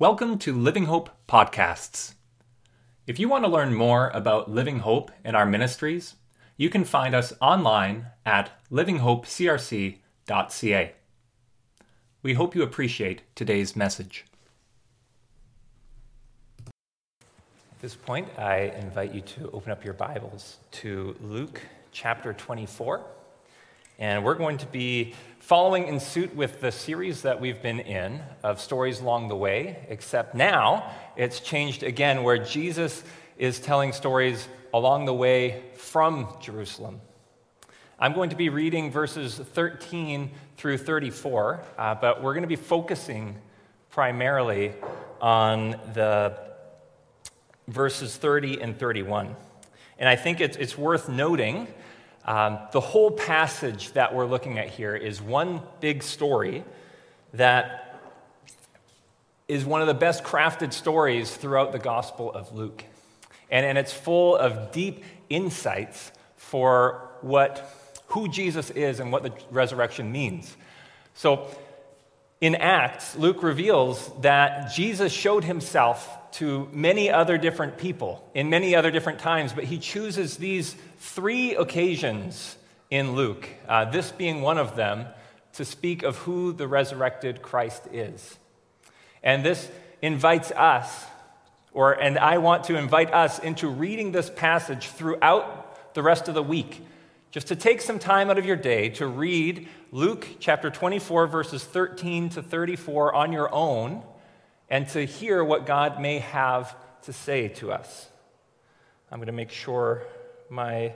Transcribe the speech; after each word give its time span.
Welcome 0.00 0.38
to 0.38 0.52
Living 0.54 0.86
Hope 0.86 1.10
Podcasts. 1.28 2.14
If 3.06 3.18
you 3.18 3.28
want 3.28 3.44
to 3.44 3.50
learn 3.50 3.74
more 3.74 4.08
about 4.14 4.50
Living 4.50 4.78
Hope 4.78 5.10
and 5.22 5.36
our 5.36 5.44
ministries, 5.44 6.14
you 6.56 6.70
can 6.70 6.84
find 6.84 7.14
us 7.14 7.34
online 7.38 8.06
at 8.24 8.50
livinghopecrc.ca. 8.72 10.92
We 12.22 12.32
hope 12.32 12.54
you 12.54 12.62
appreciate 12.62 13.20
today's 13.34 13.76
message. 13.76 14.24
At 16.64 16.72
this 17.82 17.94
point, 17.94 18.26
I 18.38 18.72
invite 18.80 19.12
you 19.12 19.20
to 19.20 19.50
open 19.50 19.70
up 19.70 19.84
your 19.84 19.92
Bibles 19.92 20.60
to 20.70 21.14
Luke 21.20 21.60
chapter 21.92 22.32
24. 22.32 23.04
And 24.00 24.24
we're 24.24 24.34
going 24.34 24.56
to 24.56 24.66
be 24.66 25.12
following 25.40 25.86
in 25.86 26.00
suit 26.00 26.34
with 26.34 26.62
the 26.62 26.72
series 26.72 27.20
that 27.20 27.38
we've 27.38 27.60
been 27.60 27.80
in 27.80 28.22
of 28.42 28.58
stories 28.58 29.02
along 29.02 29.28
the 29.28 29.36
way, 29.36 29.84
except 29.90 30.34
now 30.34 30.90
it's 31.16 31.38
changed 31.38 31.82
again, 31.82 32.22
where 32.22 32.38
Jesus 32.38 33.04
is 33.36 33.60
telling 33.60 33.92
stories 33.92 34.48
along 34.72 35.04
the 35.04 35.12
way 35.12 35.64
from 35.74 36.28
Jerusalem. 36.40 37.02
I'm 37.98 38.14
going 38.14 38.30
to 38.30 38.36
be 38.36 38.48
reading 38.48 38.90
verses 38.90 39.36
13 39.36 40.30
through 40.56 40.78
34, 40.78 41.62
uh, 41.76 41.94
but 41.96 42.22
we're 42.22 42.32
going 42.32 42.40
to 42.40 42.48
be 42.48 42.56
focusing 42.56 43.36
primarily 43.90 44.72
on 45.20 45.72
the 45.92 46.40
verses 47.68 48.16
30 48.16 48.62
and 48.62 48.78
31. 48.78 49.36
And 49.98 50.08
I 50.08 50.16
think 50.16 50.40
it's, 50.40 50.56
it's 50.56 50.78
worth 50.78 51.10
noting 51.10 51.68
um, 52.24 52.58
the 52.72 52.80
whole 52.80 53.10
passage 53.10 53.92
that 53.92 54.14
we're 54.14 54.26
looking 54.26 54.58
at 54.58 54.68
here 54.68 54.94
is 54.94 55.22
one 55.22 55.62
big 55.80 56.02
story 56.02 56.64
that 57.34 58.00
is 59.48 59.64
one 59.64 59.80
of 59.80 59.86
the 59.86 59.94
best 59.94 60.22
crafted 60.22 60.72
stories 60.72 61.34
throughout 61.34 61.72
the 61.72 61.78
Gospel 61.78 62.32
of 62.32 62.52
Luke. 62.52 62.84
And, 63.50 63.66
and 63.66 63.76
it's 63.76 63.92
full 63.92 64.36
of 64.36 64.70
deep 64.70 65.02
insights 65.28 66.12
for 66.36 67.10
what, 67.20 67.74
who 68.08 68.28
Jesus 68.28 68.70
is 68.70 69.00
and 69.00 69.10
what 69.10 69.22
the 69.22 69.32
resurrection 69.50 70.12
means. 70.12 70.56
So 71.14 71.48
in 72.40 72.54
Acts, 72.54 73.16
Luke 73.16 73.42
reveals 73.42 74.10
that 74.22 74.72
Jesus 74.72 75.12
showed 75.12 75.44
himself 75.44 76.16
to 76.32 76.68
many 76.72 77.10
other 77.10 77.36
different 77.36 77.76
people 77.76 78.26
in 78.34 78.48
many 78.48 78.74
other 78.74 78.90
different 78.90 79.18
times, 79.18 79.52
but 79.52 79.64
he 79.64 79.78
chooses 79.78 80.38
these 80.38 80.74
three 80.98 81.54
occasions 81.54 82.56
in 82.88 83.14
Luke, 83.14 83.48
uh, 83.68 83.84
this 83.90 84.10
being 84.10 84.40
one 84.40 84.58
of 84.58 84.74
them, 84.74 85.06
to 85.54 85.64
speak 85.64 86.02
of 86.02 86.16
who 86.18 86.52
the 86.52 86.66
resurrected 86.66 87.42
Christ 87.42 87.82
is. 87.92 88.38
And 89.22 89.44
this 89.44 89.70
invites 90.00 90.50
us, 90.52 91.04
or 91.72 91.92
and 91.92 92.18
I 92.18 92.38
want 92.38 92.64
to 92.64 92.76
invite 92.76 93.12
us 93.12 93.38
into 93.38 93.68
reading 93.68 94.12
this 94.12 94.30
passage 94.30 94.86
throughout 94.86 95.94
the 95.94 96.02
rest 96.02 96.28
of 96.28 96.34
the 96.34 96.42
week. 96.42 96.80
Just 97.30 97.46
to 97.46 97.56
take 97.56 97.80
some 97.80 98.00
time 98.00 98.28
out 98.28 98.38
of 98.38 98.44
your 98.44 98.56
day 98.56 98.88
to 98.90 99.06
read 99.06 99.68
Luke 99.92 100.26
chapter 100.40 100.68
24, 100.68 101.28
verses 101.28 101.62
13 101.62 102.30
to 102.30 102.42
34 102.42 103.14
on 103.14 103.32
your 103.32 103.54
own 103.54 104.02
and 104.68 104.88
to 104.88 105.04
hear 105.04 105.44
what 105.44 105.64
God 105.64 106.00
may 106.00 106.18
have 106.18 106.74
to 107.02 107.12
say 107.12 107.46
to 107.46 107.70
us. 107.70 108.08
I'm 109.12 109.18
going 109.18 109.26
to 109.26 109.32
make 109.32 109.52
sure 109.52 110.02
my 110.48 110.92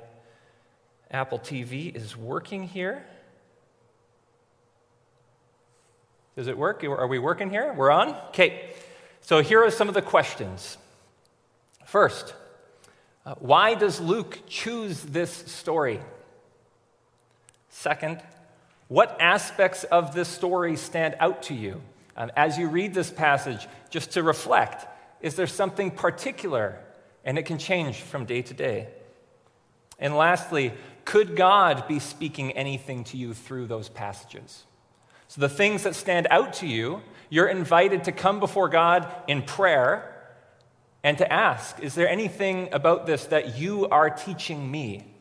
Apple 1.09 1.39
TV 1.39 1.95
is 1.95 2.17
working 2.17 2.65
here. 2.65 3.07
Does 6.35 6.49
it 6.49 6.59
work? 6.59 6.83
Are 6.83 7.07
we 7.07 7.21
working 7.21 7.49
here? 7.49 7.73
We're 7.73 7.93
on? 7.93 8.09
Okay. 8.31 8.71
So 9.21 9.41
here 9.41 9.62
are 9.62 9.71
some 9.71 9.87
of 9.87 9.95
the 9.95 10.03
questions. 10.03 10.79
First, 11.87 12.35
uh, 13.25 13.37
why 13.39 13.75
does 13.75 14.01
Luke 14.01 14.41
choose 14.49 15.00
this 15.00 15.31
story? 15.31 16.00
Second, 17.75 18.23
what 18.87 19.17
aspects 19.21 19.83
of 19.83 20.15
this 20.15 20.29
story 20.29 20.77
stand 20.77 21.17
out 21.19 21.43
to 21.45 21.55
you? 21.55 21.83
Um, 22.17 22.31
as 22.37 22.57
you 22.57 22.69
read 22.69 22.95
this 22.95 23.11
passage, 23.11 23.67
just 23.91 24.12
to 24.12 24.23
reflect 24.23 24.87
is 25.21 25.35
there 25.35 25.49
something 25.49 25.91
particular? 25.91 26.79
And 27.25 27.37
it 27.37 27.47
can 27.47 27.59
change 27.59 27.97
from 27.97 28.27
day 28.27 28.43
to 28.43 28.55
day. 28.55 28.89
And 29.99 30.15
lastly, 30.15 30.73
could 31.05 31.35
God 31.35 31.89
be 31.89 31.99
speaking 31.99 32.53
anything 32.53 33.03
to 33.05 33.17
you 33.17 33.35
through 33.35 33.67
those 33.67 33.89
passages? 33.89 34.65
So, 35.27 35.41
the 35.41 35.49
things 35.49 35.83
that 35.83 35.97
stand 35.97 36.29
out 36.31 36.53
to 36.55 36.69
you, 36.69 37.03
you're 37.29 37.49
invited 37.49 38.05
to 38.05 38.12
come 38.12 38.39
before 38.39 38.69
God 38.69 39.12
in 39.27 39.43
prayer 39.43 40.15
and 41.03 41.19
to 41.19 41.33
ask, 41.33 41.81
Is 41.81 41.97
there 41.97 42.09
anything 42.09 42.69
about 42.73 43.06
this 43.06 43.25
that 43.27 43.59
you 43.59 43.89
are 43.89 44.11
teaching 44.11 44.71
me? 44.71 45.13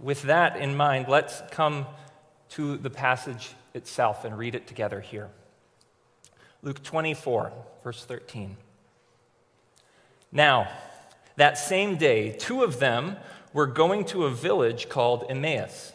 With 0.00 0.22
that 0.22 0.56
in 0.56 0.76
mind, 0.76 1.06
let's 1.08 1.42
come 1.50 1.86
to 2.50 2.76
the 2.76 2.90
passage 2.90 3.50
itself 3.74 4.24
and 4.24 4.36
read 4.36 4.54
it 4.54 4.66
together 4.66 5.00
here. 5.00 5.28
Luke 6.62 6.82
24, 6.82 7.52
verse 7.84 8.04
13. 8.04 8.56
Now, 10.32 10.68
that 11.36 11.58
same 11.58 11.96
day, 11.96 12.32
two 12.32 12.62
of 12.62 12.78
them 12.78 13.16
were 13.52 13.66
going 13.66 14.04
to 14.06 14.24
a 14.24 14.30
village 14.30 14.88
called 14.88 15.24
Emmaus, 15.28 15.92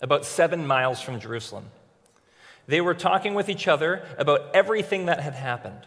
about 0.00 0.24
seven 0.24 0.66
miles 0.66 1.00
from 1.00 1.20
Jerusalem. 1.20 1.66
They 2.66 2.80
were 2.80 2.94
talking 2.94 3.34
with 3.34 3.48
each 3.48 3.66
other 3.66 4.04
about 4.18 4.54
everything 4.54 5.06
that 5.06 5.20
had 5.20 5.34
happened. 5.34 5.86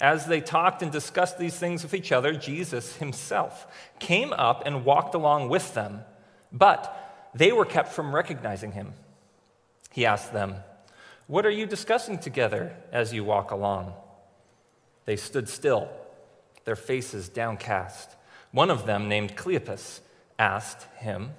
As 0.00 0.26
they 0.26 0.40
talked 0.40 0.82
and 0.82 0.92
discussed 0.92 1.38
these 1.38 1.58
things 1.58 1.82
with 1.82 1.94
each 1.94 2.12
other, 2.12 2.32
Jesus 2.34 2.96
himself 2.96 3.66
came 3.98 4.32
up 4.34 4.62
and 4.66 4.84
walked 4.84 5.14
along 5.14 5.48
with 5.48 5.74
them, 5.74 6.00
but 6.52 7.30
they 7.34 7.52
were 7.52 7.64
kept 7.64 7.92
from 7.92 8.14
recognizing 8.14 8.72
him. 8.72 8.94
He 9.92 10.06
asked 10.06 10.32
them, 10.32 10.56
What 11.26 11.46
are 11.46 11.50
you 11.50 11.66
discussing 11.66 12.18
together 12.18 12.74
as 12.92 13.12
you 13.12 13.24
walk 13.24 13.50
along? 13.50 13.94
They 15.04 15.16
stood 15.16 15.48
still, 15.48 15.88
their 16.64 16.76
faces 16.76 17.28
downcast. 17.28 18.16
One 18.52 18.70
of 18.70 18.86
them, 18.86 19.08
named 19.08 19.36
Cleopas, 19.36 20.00
asked 20.38 20.86
him, 20.96 21.30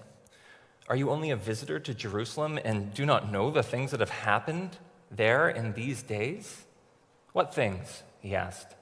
Are 0.88 0.96
you 0.96 1.10
only 1.10 1.32
a 1.32 1.36
visitor 1.36 1.80
to 1.80 1.94
Jerusalem 1.94 2.60
and 2.64 2.94
do 2.94 3.06
not 3.06 3.32
know 3.32 3.52
the 3.52 3.64
things 3.64 3.92
that 3.92 4.00
have 4.00 4.10
happened 4.10 4.78
there 5.12 5.50
in 5.50 5.74
these 5.74 6.02
days? 6.04 6.66
What 7.34 7.54
things? 7.54 8.04
he 8.20 8.36
asked. 8.36 8.76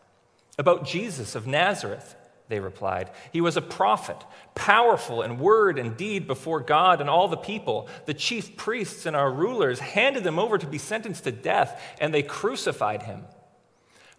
About 0.57 0.85
Jesus 0.85 1.35
of 1.35 1.45
Nazareth 1.45 2.15
they 2.47 2.59
replied. 2.59 3.09
He 3.33 3.41
was 3.41 3.57
a 3.57 3.61
prophet, 3.61 4.17
powerful 4.53 5.23
in 5.23 5.39
word 5.39 5.79
and 5.79 5.97
deed 5.97 6.27
before 6.27 6.59
God 6.59 7.01
and 7.01 7.09
all 7.09 7.27
the 7.27 7.37
people. 7.37 7.89
The 8.05 8.13
chief 8.13 8.55
priests 8.55 9.05
and 9.05 9.15
our 9.15 9.31
rulers 9.31 9.79
handed 9.79 10.25
him 10.25 10.37
over 10.37 10.57
to 10.57 10.67
be 10.67 10.77
sentenced 10.77 11.23
to 11.23 11.31
death, 11.31 11.81
and 11.99 12.13
they 12.13 12.21
crucified 12.21 13.03
him. 13.03 13.23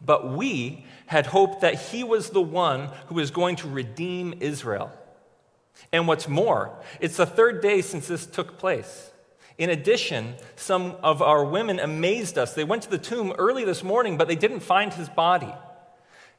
But 0.05 0.33
we 0.33 0.85
had 1.07 1.27
hoped 1.27 1.61
that 1.61 1.75
he 1.75 2.05
was 2.05 2.31
the 2.31 2.43
one 2.43 2.91
who 3.07 3.15
was 3.15 3.31
going 3.31 3.57
to 3.57 3.69
redeem 3.69 4.35
Israel. 4.41 4.91
And 5.93 6.09
what's 6.09 6.29
more, 6.29 6.77
it's 7.01 7.17
the 7.17 7.27
third 7.27 7.63
day 7.63 7.81
since 7.81 8.09
this 8.09 8.27
took 8.27 8.59
place. 8.59 9.11
In 9.59 9.71
addition, 9.71 10.35
some 10.57 10.97
of 11.03 11.23
our 11.23 11.45
women 11.45 11.79
amazed 11.79 12.37
us. 12.37 12.55
They 12.55 12.65
went 12.65 12.83
to 12.83 12.91
the 12.91 12.99
tomb 12.99 13.33
early 13.39 13.65
this 13.65 13.83
morning, 13.83 14.19
but 14.19 14.29
they 14.29 14.37
didn't 14.37 14.61
find 14.61 14.93
his 14.93 15.09
body. 15.09 15.53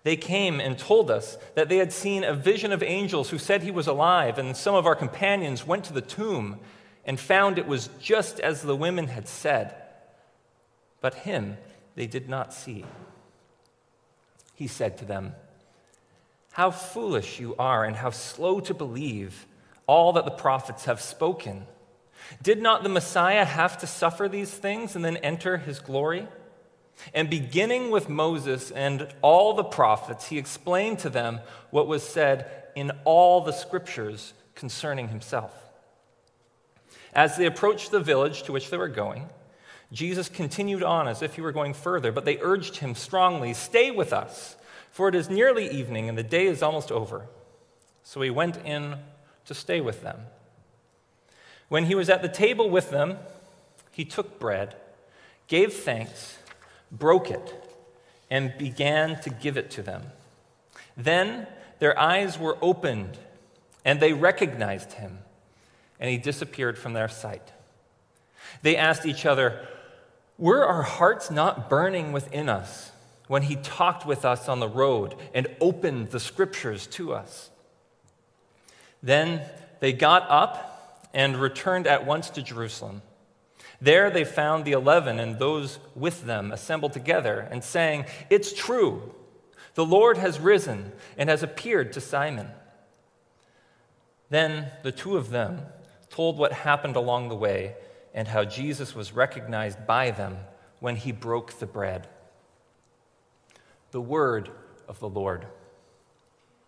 They 0.04 0.16
came 0.16 0.60
and 0.60 0.78
told 0.78 1.12
us 1.12 1.38
that 1.56 1.70
they 1.70 1.78
had 1.78 1.92
seen 1.92 2.24
a 2.24 2.34
vision 2.34 2.72
of 2.72 2.82
angels 2.82 3.30
who 3.30 3.38
said 3.38 3.62
he 3.62 3.72
was 3.72 3.88
alive, 3.88 4.38
and 4.38 4.56
some 4.56 4.76
of 4.76 4.86
our 4.86 4.96
companions 4.96 5.68
went 5.68 5.84
to 5.86 5.94
the 5.94 6.02
tomb 6.02 6.60
and 7.06 7.20
found 7.20 7.58
it 7.58 7.68
was 7.68 7.90
just 8.00 8.40
as 8.40 8.62
the 8.62 8.76
women 8.76 9.08
had 9.08 9.28
said. 9.28 9.76
But 11.02 11.16
him 11.16 11.58
they 11.96 12.08
did 12.08 12.30
not 12.30 12.54
see. 12.54 12.86
He 14.54 14.68
said 14.68 14.98
to 15.00 15.06
them, 15.06 15.34
How 16.52 16.72
foolish 16.72 17.40
you 17.40 17.56
are, 17.58 17.84
and 17.86 17.96
how 17.96 18.12
slow 18.12 18.60
to 18.62 18.74
believe 18.74 19.46
all 19.88 20.14
that 20.14 20.26
the 20.26 20.32
prophets 20.32 20.86
have 20.86 21.02
spoken. 21.02 21.66
Did 22.42 22.62
not 22.62 22.84
the 22.84 22.90
Messiah 22.90 23.46
have 23.46 23.78
to 23.80 23.88
suffer 23.88 24.28
these 24.28 24.52
things 24.52 24.96
and 24.96 25.04
then 25.04 25.18
enter 25.18 25.58
his 25.58 25.80
glory? 25.80 26.28
And 27.14 27.30
beginning 27.30 27.92
with 27.92 28.10
Moses 28.10 28.72
and 28.72 29.08
all 29.22 29.54
the 29.54 29.64
prophets, 29.64 30.28
he 30.28 30.38
explained 30.38 31.00
to 31.00 31.10
them 31.10 31.40
what 31.70 31.88
was 31.88 32.04
said 32.04 32.64
in 32.76 32.92
all 33.06 33.42
the 33.42 33.52
scriptures 33.52 34.34
concerning 34.56 35.10
himself. 35.10 35.54
As 37.14 37.38
they 37.38 37.46
approached 37.46 37.92
the 37.92 38.00
village 38.00 38.44
to 38.44 38.52
which 38.52 38.70
they 38.70 38.78
were 38.78 38.88
going, 38.88 39.30
Jesus 39.92 40.28
continued 40.28 40.84
on 40.84 41.08
as 41.08 41.22
if 41.22 41.36
he 41.36 41.42
were 41.42 41.52
going 41.52 41.74
further, 41.74 42.12
but 42.12 42.26
they 42.26 42.40
urged 42.42 42.78
him 42.78 42.94
strongly, 42.94 43.54
Stay 43.54 43.90
with 43.90 44.12
us, 44.12 44.56
for 44.92 45.08
it 45.08 45.16
is 45.16 45.30
nearly 45.30 45.70
evening 45.70 46.10
and 46.10 46.18
the 46.18 46.24
day 46.24 46.48
is 46.48 46.62
almost 46.62 46.92
over. 46.92 47.28
So 48.04 48.22
he 48.22 48.30
went 48.30 48.58
in 48.58 48.96
to 49.46 49.54
stay 49.54 49.82
with 49.82 50.02
them. 50.02 50.20
When 51.70 51.86
he 51.86 51.96
was 51.96 52.10
at 52.10 52.22
the 52.22 52.30
table 52.30 52.70
with 52.70 52.90
them, 52.90 53.18
he 53.92 54.06
took 54.06 54.40
bread, 54.40 54.76
gave 55.48 55.74
thanks, 55.74 56.38
broke 56.92 57.30
it, 57.30 57.54
and 58.30 58.58
began 58.58 59.20
to 59.22 59.30
give 59.30 59.58
it 59.58 59.72
to 59.72 59.82
them. 59.82 60.04
Then 60.96 61.48
their 61.80 61.98
eyes 61.98 62.38
were 62.40 62.58
opened, 62.62 63.18
and 63.86 64.00
they 64.00 64.14
recognized 64.14 64.94
him, 64.94 65.20
and 66.00 66.10
he 66.10 66.18
disappeared 66.18 66.78
from 66.78 66.94
their 66.94 67.08
sight. 67.08 67.54
They 68.62 68.76
asked 68.76 69.06
each 69.06 69.26
other, 69.26 69.68
Were 70.38 70.66
our 70.66 70.84
hearts 70.84 71.30
not 71.30 71.70
burning 71.70 72.12
within 72.12 72.50
us 72.50 72.92
when 73.28 73.44
he 73.44 73.56
talked 73.56 74.06
with 74.06 74.26
us 74.26 74.50
on 74.50 74.60
the 74.60 74.70
road 74.70 75.16
and 75.34 75.48
opened 75.62 76.12
the 76.12 76.20
scriptures 76.20 76.88
to 76.88 77.14
us? 77.14 77.50
Then 79.04 79.42
they 79.80 79.94
got 79.94 80.26
up 80.30 81.08
and 81.14 81.38
returned 81.38 81.88
at 81.88 82.06
once 82.06 82.30
to 82.32 82.42
Jerusalem. 82.42 83.02
There 83.80 84.10
they 84.10 84.24
found 84.24 84.66
the 84.66 84.72
eleven 84.72 85.20
and 85.20 85.38
those 85.38 85.80
with 85.96 86.26
them 86.26 86.52
assembled 86.52 86.94
together 86.94 87.48
and 87.52 87.64
saying, 87.64 88.06
It's 88.30 88.54
true, 88.54 89.14
the 89.76 89.86
Lord 89.86 90.18
has 90.18 90.40
risen 90.40 90.92
and 91.18 91.30
has 91.30 91.44
appeared 91.44 91.94
to 91.94 92.02
Simon. 92.02 92.50
Then 94.30 94.72
the 94.84 94.92
two 94.92 95.18
of 95.18 95.30
them 95.30 95.62
told 96.10 96.38
what 96.38 96.52
happened 96.52 96.96
along 96.96 97.30
the 97.30 97.36
way 97.36 97.76
and 98.14 98.28
how 98.28 98.44
Jesus 98.44 98.96
was 98.96 99.14
recognized 99.14 99.86
by 99.86 100.12
them 100.12 100.38
when 100.80 100.96
he 100.96 101.12
broke 101.12 101.60
the 101.60 101.68
bread. 101.68 102.08
The 103.92 104.02
word 104.02 104.50
of 104.88 105.00
the 105.00 105.10
Lord. 105.10 105.46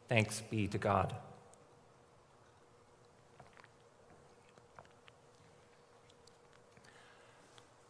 Thanks 0.07 0.41
be 0.41 0.67
to 0.67 0.77
God. 0.77 1.15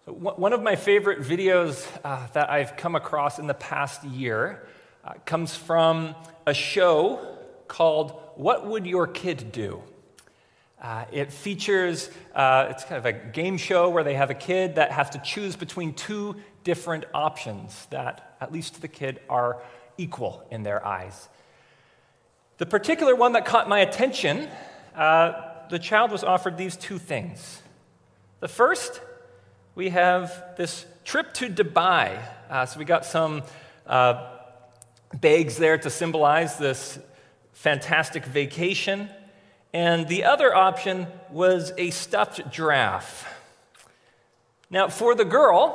One 0.10 0.54
of 0.54 0.64
my 0.64 0.76
favorite 0.76 1.20
videos 1.20 1.88
uh, 2.04 2.26
that 2.34 2.50
I've 2.50 2.76
come 2.76 2.96
across 2.96 3.38
in 3.38 3.46
the 3.46 3.54
past 3.54 4.04
year 4.04 4.66
uh, 5.06 5.14
comes 5.24 5.56
from 5.56 6.16
a 6.48 6.54
show 6.54 7.38
called 7.68 8.20
What 8.34 8.66
Would 8.66 8.88
Your 8.88 9.06
Kid 9.06 9.52
Do? 9.52 9.84
Uh, 10.82 11.06
it 11.12 11.32
features, 11.32 12.10
uh, 12.34 12.70
it's 12.72 12.86
kind 12.86 12.98
of 12.98 13.06
a 13.06 13.14
game 13.14 13.56
show 13.58 13.92
where 13.92 14.04
they 14.04 14.16
have 14.16 14.32
a 14.32 14.34
kid 14.34 14.76
that 14.76 14.92
has 14.92 15.12
to 15.12 15.20
choose 15.20 15.56
between 15.56 15.94
two 15.94 16.36
different 16.64 17.06
options 17.14 17.86
that, 17.92 18.36
at 18.42 18.52
least 18.52 18.76
to 18.76 18.82
the 18.82 18.88
kid, 18.88 19.20
are 19.30 19.62
equal 20.00 20.44
in 20.50 20.64
their 20.64 20.84
eyes. 20.84 21.30
The 22.58 22.66
particular 22.66 23.16
one 23.16 23.34
that 23.34 23.46
caught 23.46 23.70
my 23.70 23.82
attention, 23.82 24.50
uh, 24.96 25.34
the 25.70 25.78
child 25.78 26.12
was 26.12 26.24
offered 26.24 26.58
these 26.58 26.76
two 26.76 26.98
things. 26.98 27.62
The 28.40 28.48
first 28.48 29.02
we 29.80 29.88
have 29.88 30.58
this 30.58 30.86
trip 31.06 31.34
to 31.34 31.48
Dubai. 31.48 32.22
Uh, 32.50 32.66
so 32.66 32.78
we 32.78 32.84
got 32.84 33.06
some 33.06 33.42
uh, 33.88 34.28
bags 35.22 35.56
there 35.56 35.78
to 35.78 35.90
symbolize 35.90 36.58
this 36.58 37.00
fantastic 37.54 38.26
vacation. 38.26 39.10
And 39.74 40.06
the 40.10 40.26
other 40.26 40.54
option 40.54 41.08
was 41.31 41.72
a 41.78 41.92
stuffed 41.92 42.52
giraffe. 42.52 43.26
Now, 44.70 44.90
for 44.90 45.16
the 45.16 45.24
girl, 45.24 45.72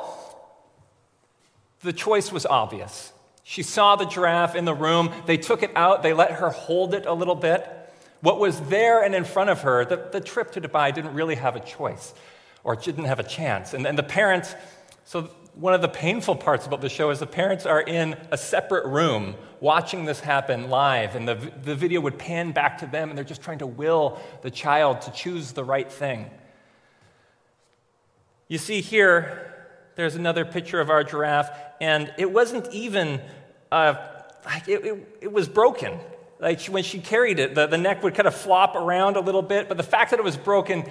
the 1.81 1.91
choice 1.91 2.31
was 2.31 2.45
obvious. 2.45 3.11
She 3.43 3.63
saw 3.63 3.95
the 3.95 4.05
giraffe 4.05 4.53
in 4.53 4.65
the 4.65 4.75
room. 4.75 5.11
They 5.25 5.37
took 5.37 5.63
it 5.63 5.71
out, 5.75 6.03
they 6.03 6.13
let 6.13 6.33
her 6.33 6.51
hold 6.51 6.93
it 6.93 7.07
a 7.07 7.13
little 7.13 7.33
bit. 7.33 7.67
What 8.21 8.37
was 8.37 8.61
there 8.69 9.03
and 9.03 9.15
in 9.15 9.23
front 9.23 9.49
of 9.49 9.63
her, 9.63 9.83
the, 9.83 10.09
the 10.11 10.21
trip 10.21 10.51
to 10.51 10.61
Dubai 10.61 10.93
didn't 10.93 11.15
really 11.15 11.35
have 11.35 11.55
a 11.55 11.59
choice 11.59 12.13
or 12.65 12.75
didn't 12.75 13.05
have 13.05 13.19
a 13.19 13.23
chance. 13.23 13.73
And, 13.73 13.87
and 13.87 13.97
the 13.97 14.03
parents, 14.03 14.53
so 15.05 15.29
one 15.53 15.73
of 15.73 15.81
the 15.81 15.87
painful 15.87 16.35
parts 16.35 16.65
about 16.65 16.81
the 16.81 16.89
show 16.89 17.11
is 17.11 17.19
the 17.19 17.27
parents 17.27 17.65
are 17.65 17.79
in 17.79 18.17
a 18.31 18.37
separate 18.37 18.85
room 18.85 19.35
watching 19.61 20.03
this 20.03 20.19
happen 20.19 20.69
live, 20.69 21.15
and 21.15 21.25
the, 21.25 21.35
the 21.63 21.75
video 21.75 22.01
would 22.01 22.17
pan 22.17 22.51
back 22.51 22.79
to 22.79 22.87
them, 22.87 23.09
and 23.09 23.17
they're 23.17 23.23
just 23.23 23.41
trying 23.41 23.59
to 23.59 23.67
will 23.67 24.19
the 24.41 24.51
child 24.51 25.01
to 25.01 25.11
choose 25.11 25.53
the 25.53 25.63
right 25.63 25.89
thing. 25.89 26.29
You 28.47 28.57
see 28.57 28.81
here, 28.81 29.53
there's 29.95 30.15
another 30.15 30.43
picture 30.43 30.81
of 30.81 30.89
our 30.89 31.03
giraffe, 31.03 31.49
and 31.79 32.11
it 32.17 32.31
wasn't 32.31 32.71
even, 32.73 33.21
uh, 33.71 33.95
it, 34.67 34.85
it, 34.85 35.17
it 35.21 35.31
was 35.31 35.47
broken. 35.47 35.99
Like 36.39 36.61
when 36.65 36.83
she 36.83 36.99
carried 36.99 37.39
it, 37.39 37.55
the, 37.55 37.65
the 37.67 37.77
neck 37.77 38.03
would 38.03 38.13
kind 38.13 38.27
of 38.27 38.35
flop 38.35 38.75
around 38.75 39.15
a 39.15 39.21
little 39.21 39.41
bit, 39.41 39.69
but 39.69 39.77
the 39.77 39.83
fact 39.83 40.11
that 40.11 40.19
it 40.19 40.23
was 40.23 40.35
broken 40.35 40.83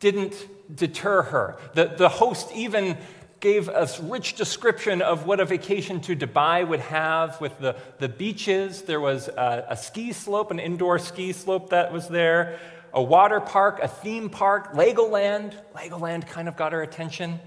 didn't 0.00 0.34
deter 0.74 1.22
her. 1.22 1.56
The, 1.74 1.94
the 1.96 2.08
host 2.08 2.50
even 2.54 2.96
gave 3.40 3.68
a 3.68 3.88
rich 4.02 4.34
description 4.34 5.02
of 5.02 5.26
what 5.26 5.40
a 5.40 5.44
vacation 5.44 6.00
to 6.00 6.16
Dubai 6.16 6.66
would 6.66 6.80
have 6.80 7.40
with 7.40 7.58
the, 7.58 7.76
the 7.98 8.08
beaches. 8.08 8.82
There 8.82 9.00
was 9.00 9.28
a, 9.28 9.66
a 9.70 9.76
ski 9.76 10.12
slope, 10.12 10.50
an 10.50 10.58
indoor 10.58 10.98
ski 10.98 11.32
slope 11.32 11.70
that 11.70 11.92
was 11.92 12.08
there, 12.08 12.58
a 12.92 13.02
water 13.02 13.40
park, 13.40 13.80
a 13.82 13.88
theme 13.88 14.30
park, 14.30 14.72
Legoland. 14.72 15.54
Legoland 15.74 16.26
kind 16.26 16.48
of 16.48 16.56
got 16.56 16.72
her 16.72 16.82
attention. 16.82 17.38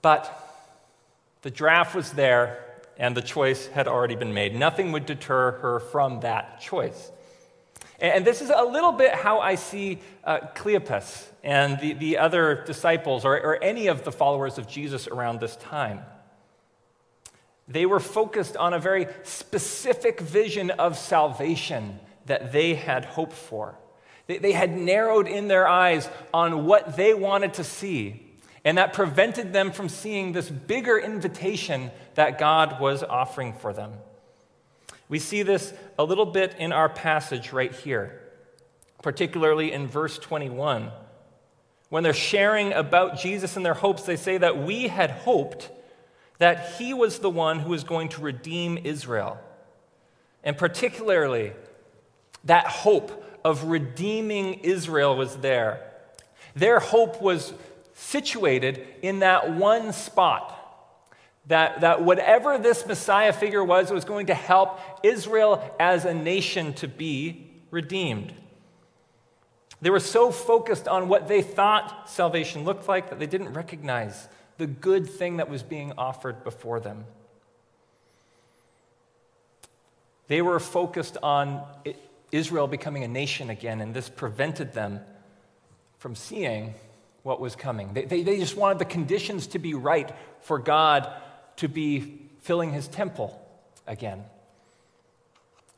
But 0.00 0.38
the 1.42 1.50
draft 1.50 1.94
was 1.94 2.12
there, 2.12 2.64
and 2.98 3.16
the 3.16 3.22
choice 3.22 3.66
had 3.68 3.86
already 3.86 4.16
been 4.16 4.34
made. 4.34 4.54
Nothing 4.54 4.92
would 4.92 5.06
deter 5.06 5.52
her 5.58 5.80
from 5.80 6.20
that 6.20 6.60
choice. 6.60 7.10
And 8.02 8.24
this 8.24 8.42
is 8.42 8.50
a 8.50 8.64
little 8.64 8.90
bit 8.90 9.14
how 9.14 9.38
I 9.38 9.54
see 9.54 10.00
uh, 10.24 10.40
Cleopas 10.56 11.24
and 11.44 11.78
the, 11.78 11.92
the 11.92 12.18
other 12.18 12.64
disciples 12.66 13.24
or, 13.24 13.40
or 13.40 13.62
any 13.62 13.86
of 13.86 14.02
the 14.02 14.10
followers 14.10 14.58
of 14.58 14.66
Jesus 14.66 15.06
around 15.06 15.38
this 15.38 15.54
time. 15.54 16.00
They 17.68 17.86
were 17.86 18.00
focused 18.00 18.56
on 18.56 18.74
a 18.74 18.80
very 18.80 19.06
specific 19.22 20.20
vision 20.20 20.72
of 20.72 20.98
salvation 20.98 22.00
that 22.26 22.50
they 22.50 22.74
had 22.74 23.04
hoped 23.04 23.34
for. 23.34 23.78
They, 24.26 24.38
they 24.38 24.52
had 24.52 24.76
narrowed 24.76 25.28
in 25.28 25.46
their 25.46 25.68
eyes 25.68 26.10
on 26.34 26.66
what 26.66 26.96
they 26.96 27.14
wanted 27.14 27.54
to 27.54 27.64
see, 27.64 28.26
and 28.64 28.78
that 28.78 28.94
prevented 28.94 29.52
them 29.52 29.70
from 29.70 29.88
seeing 29.88 30.32
this 30.32 30.50
bigger 30.50 30.98
invitation 30.98 31.92
that 32.16 32.40
God 32.40 32.80
was 32.80 33.04
offering 33.04 33.52
for 33.52 33.72
them. 33.72 33.92
We 35.12 35.18
see 35.18 35.42
this 35.42 35.74
a 35.98 36.04
little 36.04 36.24
bit 36.24 36.56
in 36.58 36.72
our 36.72 36.88
passage 36.88 37.52
right 37.52 37.70
here, 37.70 38.18
particularly 39.02 39.70
in 39.70 39.86
verse 39.86 40.16
21. 40.16 40.90
When 41.90 42.02
they're 42.02 42.14
sharing 42.14 42.72
about 42.72 43.18
Jesus 43.18 43.54
and 43.54 43.62
their 43.62 43.74
hopes, 43.74 44.04
they 44.04 44.16
say 44.16 44.38
that 44.38 44.62
we 44.62 44.88
had 44.88 45.10
hoped 45.10 45.70
that 46.38 46.76
he 46.78 46.94
was 46.94 47.18
the 47.18 47.28
one 47.28 47.58
who 47.58 47.68
was 47.72 47.84
going 47.84 48.08
to 48.08 48.22
redeem 48.22 48.78
Israel. 48.84 49.38
And 50.42 50.56
particularly, 50.56 51.52
that 52.44 52.66
hope 52.66 53.22
of 53.44 53.64
redeeming 53.64 54.60
Israel 54.60 55.14
was 55.14 55.36
there. 55.36 55.92
Their 56.56 56.80
hope 56.80 57.20
was 57.20 57.52
situated 57.92 58.86
in 59.02 59.18
that 59.18 59.52
one 59.52 59.92
spot 59.92 60.61
that, 61.46 61.80
that 61.80 62.02
whatever 62.02 62.58
this 62.58 62.86
Messiah 62.86 63.32
figure 63.32 63.64
was, 63.64 63.90
was 63.90 64.04
going 64.04 64.26
to 64.26 64.34
help 64.34 64.78
Israel 65.02 65.62
as 65.80 66.04
a 66.04 66.14
nation 66.14 66.72
to 66.74 66.88
be 66.88 67.50
redeemed. 67.70 68.32
They 69.80 69.90
were 69.90 70.00
so 70.00 70.30
focused 70.30 70.86
on 70.86 71.08
what 71.08 71.26
they 71.26 71.42
thought 71.42 72.08
salvation 72.08 72.64
looked 72.64 72.86
like 72.88 73.10
that 73.10 73.18
they 73.18 73.26
didn't 73.26 73.52
recognize 73.52 74.28
the 74.58 74.68
good 74.68 75.10
thing 75.10 75.38
that 75.38 75.50
was 75.50 75.64
being 75.64 75.92
offered 75.98 76.44
before 76.44 76.78
them. 76.78 77.04
They 80.28 80.40
were 80.40 80.60
focused 80.60 81.16
on 81.22 81.62
Israel 82.30 82.68
becoming 82.68 83.02
a 83.02 83.08
nation 83.08 83.50
again, 83.50 83.80
and 83.80 83.92
this 83.92 84.08
prevented 84.08 84.72
them 84.72 85.00
from 85.98 86.14
seeing 86.14 86.74
what 87.24 87.40
was 87.40 87.56
coming. 87.56 87.92
They, 87.92 88.04
they, 88.04 88.22
they 88.22 88.38
just 88.38 88.56
wanted 88.56 88.78
the 88.78 88.84
conditions 88.84 89.48
to 89.48 89.58
be 89.58 89.74
right 89.74 90.10
for 90.40 90.58
God 90.58 91.12
to 91.56 91.68
be 91.68 92.28
filling 92.40 92.72
his 92.72 92.88
temple 92.88 93.40
again. 93.86 94.24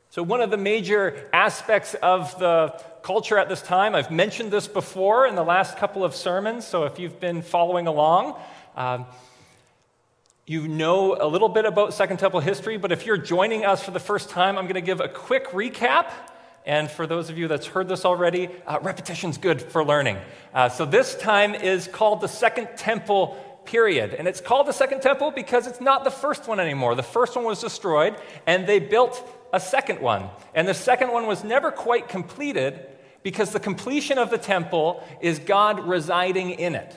So, 0.09 0.23
one 0.23 0.39
of 0.41 0.49
the 0.49 0.57
major 0.57 1.29
aspects 1.33 1.93
of 1.95 2.39
the 2.39 2.81
culture 3.03 3.37
at 3.37 3.49
this 3.49 3.61
time, 3.61 3.95
I've 3.95 4.11
mentioned 4.11 4.49
this 4.49 4.67
before 4.67 5.27
in 5.27 5.35
the 5.35 5.43
last 5.43 5.77
couple 5.77 6.03
of 6.03 6.15
sermons, 6.15 6.65
so 6.65 6.85
if 6.85 6.99
you've 6.99 7.19
been 7.19 7.41
following 7.41 7.87
along, 7.87 8.39
um, 8.75 9.05
you 10.47 10.67
know 10.67 11.17
a 11.19 11.27
little 11.27 11.49
bit 11.49 11.65
about 11.65 11.93
Second 11.93 12.17
Temple 12.17 12.39
history, 12.39 12.77
but 12.77 12.91
if 12.91 13.05
you're 13.05 13.17
joining 13.17 13.65
us 13.65 13.83
for 13.83 13.91
the 13.91 13.99
first 13.99 14.29
time, 14.29 14.57
I'm 14.57 14.65
going 14.65 14.75
to 14.75 14.81
give 14.81 15.01
a 15.01 15.09
quick 15.09 15.47
recap. 15.47 16.11
And 16.65 16.89
for 16.89 17.05
those 17.05 17.29
of 17.29 17.37
you 17.37 17.47
that's 17.47 17.65
heard 17.65 17.87
this 17.87 18.05
already, 18.05 18.49
uh, 18.65 18.79
repetition's 18.81 19.37
good 19.37 19.61
for 19.61 19.83
learning. 19.83 20.17
Uh, 20.53 20.69
so 20.69 20.85
this 20.85 21.15
time 21.15 21.55
is 21.55 21.87
called 21.87 22.21
the 22.21 22.27
Second 22.27 22.69
Temple 22.77 23.37
period. 23.65 24.13
And 24.13 24.27
it's 24.27 24.41
called 24.41 24.67
the 24.67 24.73
Second 24.73 25.01
Temple 25.01 25.31
because 25.31 25.67
it's 25.67 25.81
not 25.81 26.03
the 26.03 26.11
first 26.11 26.47
one 26.47 26.59
anymore. 26.59 26.95
The 26.95 27.03
first 27.03 27.35
one 27.35 27.45
was 27.45 27.61
destroyed, 27.61 28.15
and 28.45 28.67
they 28.67 28.79
built 28.79 29.27
a 29.53 29.59
second 29.59 29.99
one. 30.01 30.29
And 30.53 30.67
the 30.67 30.73
second 30.73 31.11
one 31.11 31.27
was 31.27 31.43
never 31.43 31.71
quite 31.71 32.09
completed 32.09 32.87
because 33.23 33.51
the 33.51 33.59
completion 33.59 34.17
of 34.17 34.29
the 34.29 34.37
temple 34.37 35.03
is 35.19 35.39
God 35.39 35.87
residing 35.87 36.51
in 36.51 36.75
it. 36.75 36.95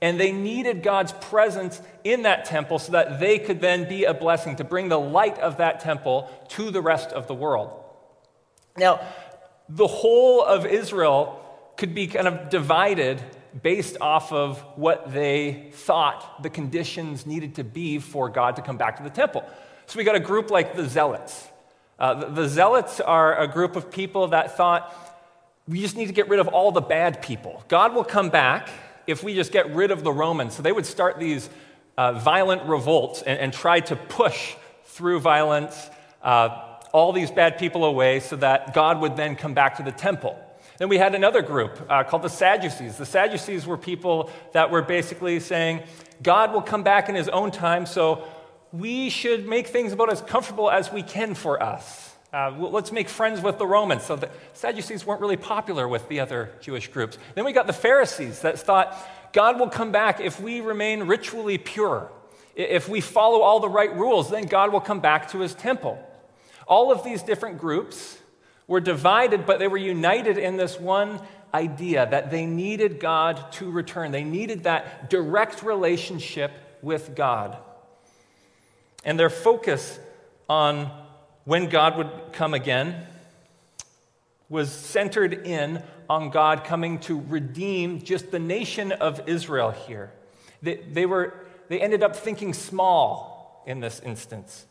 And 0.00 0.18
they 0.18 0.32
needed 0.32 0.82
God's 0.82 1.12
presence 1.12 1.80
in 2.04 2.22
that 2.22 2.44
temple 2.44 2.78
so 2.78 2.92
that 2.92 3.20
they 3.20 3.38
could 3.38 3.60
then 3.60 3.88
be 3.88 4.04
a 4.04 4.14
blessing 4.14 4.56
to 4.56 4.64
bring 4.64 4.88
the 4.88 4.98
light 4.98 5.38
of 5.38 5.58
that 5.58 5.80
temple 5.80 6.30
to 6.50 6.70
the 6.70 6.80
rest 6.80 7.10
of 7.10 7.26
the 7.26 7.34
world. 7.34 7.84
Now, 8.76 9.00
the 9.68 9.86
whole 9.86 10.44
of 10.44 10.66
Israel 10.66 11.44
could 11.76 11.94
be 11.94 12.06
kind 12.06 12.26
of 12.26 12.48
divided 12.48 13.22
based 13.62 13.96
off 14.00 14.32
of 14.32 14.58
what 14.76 15.12
they 15.12 15.70
thought 15.72 16.42
the 16.42 16.50
conditions 16.50 17.26
needed 17.26 17.54
to 17.56 17.64
be 17.64 17.98
for 17.98 18.28
God 18.28 18.56
to 18.56 18.62
come 18.62 18.76
back 18.76 18.96
to 18.98 19.02
the 19.02 19.10
temple. 19.10 19.44
So 19.86 19.98
we 19.98 20.04
got 20.04 20.16
a 20.16 20.20
group 20.20 20.50
like 20.50 20.76
the 20.76 20.88
Zealots. 20.88 21.48
Uh, 21.98 22.14
the, 22.14 22.26
the 22.26 22.48
Zealots 22.48 23.00
are 23.00 23.38
a 23.38 23.48
group 23.48 23.74
of 23.74 23.90
people 23.90 24.28
that 24.28 24.56
thought 24.56 24.94
we 25.66 25.80
just 25.80 25.96
need 25.96 26.06
to 26.06 26.12
get 26.12 26.28
rid 26.28 26.40
of 26.40 26.48
all 26.48 26.72
the 26.72 26.80
bad 26.80 27.20
people. 27.22 27.62
God 27.68 27.94
will 27.94 28.04
come 28.04 28.30
back 28.30 28.68
if 29.06 29.22
we 29.22 29.34
just 29.34 29.52
get 29.52 29.74
rid 29.74 29.90
of 29.90 30.02
the 30.02 30.12
Romans. 30.12 30.54
So 30.54 30.62
they 30.62 30.72
would 30.72 30.86
start 30.86 31.18
these 31.18 31.48
uh, 31.96 32.12
violent 32.12 32.62
revolts 32.64 33.22
and, 33.22 33.38
and, 33.38 33.52
try 33.52 33.80
to 33.80 33.96
push 33.96 34.54
through 34.84 35.18
violence 35.18 35.90
uh, 36.22 36.78
all 36.92 37.12
these 37.12 37.30
bad 37.30 37.58
people 37.58 37.84
away 37.84 38.20
so 38.20 38.36
that 38.36 38.72
God 38.72 39.00
would 39.00 39.16
then 39.16 39.34
come 39.34 39.52
back 39.52 39.76
to 39.78 39.82
the 39.82 39.90
temple. 39.90 40.38
Then 40.78 40.88
we 40.88 40.96
had 40.96 41.14
another 41.14 41.42
group 41.42 41.78
uh, 41.90 42.04
called 42.04 42.22
the 42.22 42.28
Sadducees. 42.28 42.96
The 42.96 43.06
Sadducees 43.06 43.66
were 43.66 43.76
people 43.76 44.30
that 44.52 44.70
were 44.70 44.82
basically 44.82 45.40
saying, 45.40 45.82
God 46.22 46.52
will 46.52 46.62
come 46.62 46.84
back 46.84 47.08
in 47.08 47.14
his 47.14 47.28
own 47.28 47.50
time, 47.50 47.84
so 47.84 48.24
we 48.72 49.10
should 49.10 49.48
make 49.48 49.66
things 49.66 49.92
about 49.92 50.10
as 50.10 50.22
comfortable 50.22 50.70
as 50.70 50.92
we 50.92 51.02
can 51.02 51.34
for 51.34 51.60
us. 51.62 52.14
Uh, 52.32 52.52
let's 52.58 52.92
make 52.92 53.08
friends 53.08 53.40
with 53.40 53.58
the 53.58 53.66
Romans. 53.66 54.04
So 54.04 54.14
the 54.14 54.30
Sadducees 54.52 55.04
weren't 55.04 55.20
really 55.20 55.36
popular 55.36 55.88
with 55.88 56.08
the 56.08 56.20
other 56.20 56.50
Jewish 56.60 56.88
groups. 56.88 57.18
Then 57.34 57.44
we 57.44 57.52
got 57.52 57.66
the 57.66 57.72
Pharisees 57.72 58.40
that 58.42 58.58
thought 58.58 58.96
God 59.32 59.58
will 59.58 59.70
come 59.70 59.92
back 59.92 60.20
if 60.20 60.38
we 60.38 60.60
remain 60.60 61.04
ritually 61.04 61.58
pure. 61.58 62.10
If 62.54 62.88
we 62.88 63.00
follow 63.00 63.40
all 63.40 63.60
the 63.60 63.68
right 63.68 63.94
rules, 63.94 64.30
then 64.30 64.44
God 64.44 64.72
will 64.72 64.80
come 64.80 65.00
back 65.00 65.30
to 65.30 65.38
his 65.38 65.54
temple. 65.54 65.98
All 66.66 66.92
of 66.92 67.02
these 67.02 67.22
different 67.22 67.58
groups 67.58 68.18
were 68.68 68.80
divided, 68.80 69.46
but 69.46 69.58
they 69.58 69.66
were 69.66 69.78
united 69.78 70.38
in 70.38 70.56
this 70.56 70.78
one 70.78 71.20
idea 71.52 72.06
that 72.08 72.30
they 72.30 72.46
needed 72.46 73.00
God 73.00 73.50
to 73.52 73.70
return. 73.70 74.12
They 74.12 74.22
needed 74.22 74.64
that 74.64 75.10
direct 75.10 75.62
relationship 75.62 76.52
with 76.82 77.16
God. 77.16 77.56
And 79.04 79.18
their 79.18 79.30
focus 79.30 79.98
on 80.48 80.90
when 81.44 81.70
God 81.70 81.96
would 81.96 82.10
come 82.32 82.52
again 82.52 83.06
was 84.50 84.70
centered 84.70 85.46
in 85.46 85.82
on 86.08 86.30
God 86.30 86.64
coming 86.64 86.98
to 87.00 87.20
redeem 87.28 88.02
just 88.02 88.30
the 88.30 88.38
nation 88.38 88.92
of 88.92 89.28
Israel 89.28 89.70
here. 89.70 90.12
They, 90.62 90.76
they, 90.76 91.06
were, 91.06 91.34
they 91.68 91.80
ended 91.80 92.02
up 92.02 92.16
thinking 92.16 92.52
small 92.52 93.62
in 93.66 93.80
this 93.80 94.00
instance. 94.00 94.66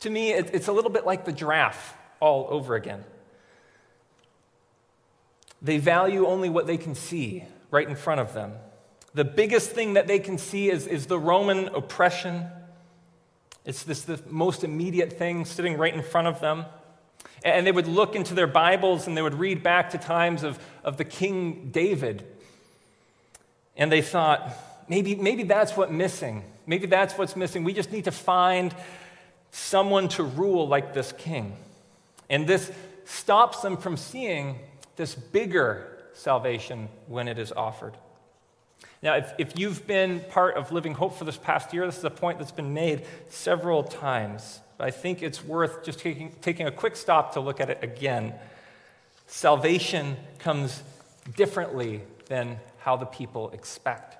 To 0.00 0.10
me, 0.10 0.32
it, 0.32 0.54
it's 0.54 0.68
a 0.68 0.72
little 0.72 0.90
bit 0.90 1.04
like 1.04 1.24
the 1.24 1.32
giraffe 1.32 1.97
all 2.20 2.46
over 2.50 2.74
again. 2.74 3.04
They 5.60 5.78
value 5.78 6.26
only 6.26 6.48
what 6.48 6.66
they 6.66 6.76
can 6.76 6.94
see 6.94 7.44
right 7.70 7.88
in 7.88 7.96
front 7.96 8.20
of 8.20 8.32
them. 8.32 8.52
The 9.14 9.24
biggest 9.24 9.70
thing 9.70 9.94
that 9.94 10.06
they 10.06 10.18
can 10.18 10.38
see 10.38 10.70
is, 10.70 10.86
is 10.86 11.06
the 11.06 11.18
Roman 11.18 11.68
oppression. 11.68 12.46
It's 13.64 13.82
this 13.82 14.02
the 14.02 14.20
most 14.28 14.62
immediate 14.64 15.14
thing 15.14 15.44
sitting 15.44 15.76
right 15.76 15.92
in 15.92 16.02
front 16.02 16.28
of 16.28 16.40
them. 16.40 16.64
And 17.44 17.66
they 17.66 17.72
would 17.72 17.86
look 17.86 18.14
into 18.14 18.34
their 18.34 18.46
Bibles 18.46 19.06
and 19.06 19.16
they 19.16 19.22
would 19.22 19.34
read 19.34 19.62
back 19.62 19.90
to 19.90 19.98
times 19.98 20.42
of, 20.42 20.58
of 20.84 20.96
the 20.96 21.04
King 21.04 21.70
David. 21.70 22.24
And 23.76 23.90
they 23.90 24.02
thought, 24.02 24.52
maybe, 24.88 25.14
maybe 25.14 25.44
that's 25.44 25.76
what's 25.76 25.92
missing. 25.92 26.44
Maybe 26.66 26.86
that's 26.86 27.16
what's 27.16 27.36
missing. 27.36 27.64
We 27.64 27.72
just 27.72 27.92
need 27.92 28.04
to 28.04 28.12
find 28.12 28.74
someone 29.50 30.08
to 30.08 30.22
rule 30.22 30.68
like 30.68 30.94
this 30.94 31.12
king. 31.12 31.56
And 32.28 32.46
this 32.46 32.70
stops 33.04 33.60
them 33.60 33.76
from 33.76 33.96
seeing 33.96 34.58
this 34.96 35.14
bigger 35.14 35.98
salvation 36.12 36.88
when 37.06 37.28
it 37.28 37.38
is 37.38 37.52
offered. 37.52 37.94
Now, 39.02 39.14
if, 39.14 39.32
if 39.38 39.58
you've 39.58 39.86
been 39.86 40.20
part 40.28 40.56
of 40.56 40.72
Living 40.72 40.94
Hope 40.94 41.16
for 41.16 41.24
this 41.24 41.36
past 41.36 41.72
year, 41.72 41.86
this 41.86 41.98
is 41.98 42.04
a 42.04 42.10
point 42.10 42.38
that's 42.38 42.52
been 42.52 42.74
made 42.74 43.04
several 43.28 43.82
times. 43.84 44.60
But 44.76 44.88
I 44.88 44.90
think 44.90 45.22
it's 45.22 45.44
worth 45.44 45.84
just 45.84 46.00
taking, 46.00 46.32
taking 46.42 46.66
a 46.66 46.72
quick 46.72 46.96
stop 46.96 47.34
to 47.34 47.40
look 47.40 47.60
at 47.60 47.70
it 47.70 47.78
again. 47.82 48.34
Salvation 49.26 50.16
comes 50.38 50.82
differently 51.36 52.02
than 52.26 52.58
how 52.78 52.96
the 52.96 53.06
people 53.06 53.50
expect. 53.50 54.17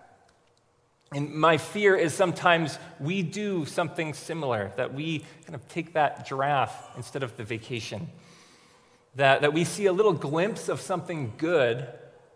And 1.13 1.33
my 1.35 1.57
fear 1.57 1.97
is 1.97 2.13
sometimes 2.13 2.79
we 3.01 3.23
do 3.23 3.65
something 3.65 4.13
similar, 4.13 4.73
that 4.77 4.93
we 4.93 5.21
kind 5.45 5.55
of 5.55 5.67
take 5.69 5.95
that 5.95 6.27
giraffe 6.27 6.97
instead 6.97 7.23
of 7.23 7.37
the 7.37 7.45
vacation. 7.45 8.09
That, 9.15 9.41
that 9.41 9.53
we 9.55 9.65
see 9.65 9.87
a 9.87 9.93
little 9.93 10.13
glimpse 10.13 10.69
of 10.69 10.81
something 10.81 11.33
good 11.39 11.89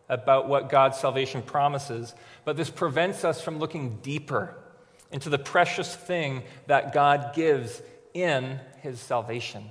about 0.09 0.49
what 0.49 0.69
God's 0.69 0.99
salvation 0.99 1.43
promises, 1.43 2.15
but 2.45 2.57
this 2.57 2.71
prevents 2.71 3.25
us 3.25 3.41
from 3.41 3.59
looking 3.59 3.99
deeper 4.03 4.55
into 5.11 5.29
the 5.29 5.39
precious 5.39 5.95
thing 5.95 6.43
that 6.67 6.93
God 6.93 7.35
gives 7.35 7.83
in 8.15 8.59
his 8.81 8.99
salvation. 8.99 9.69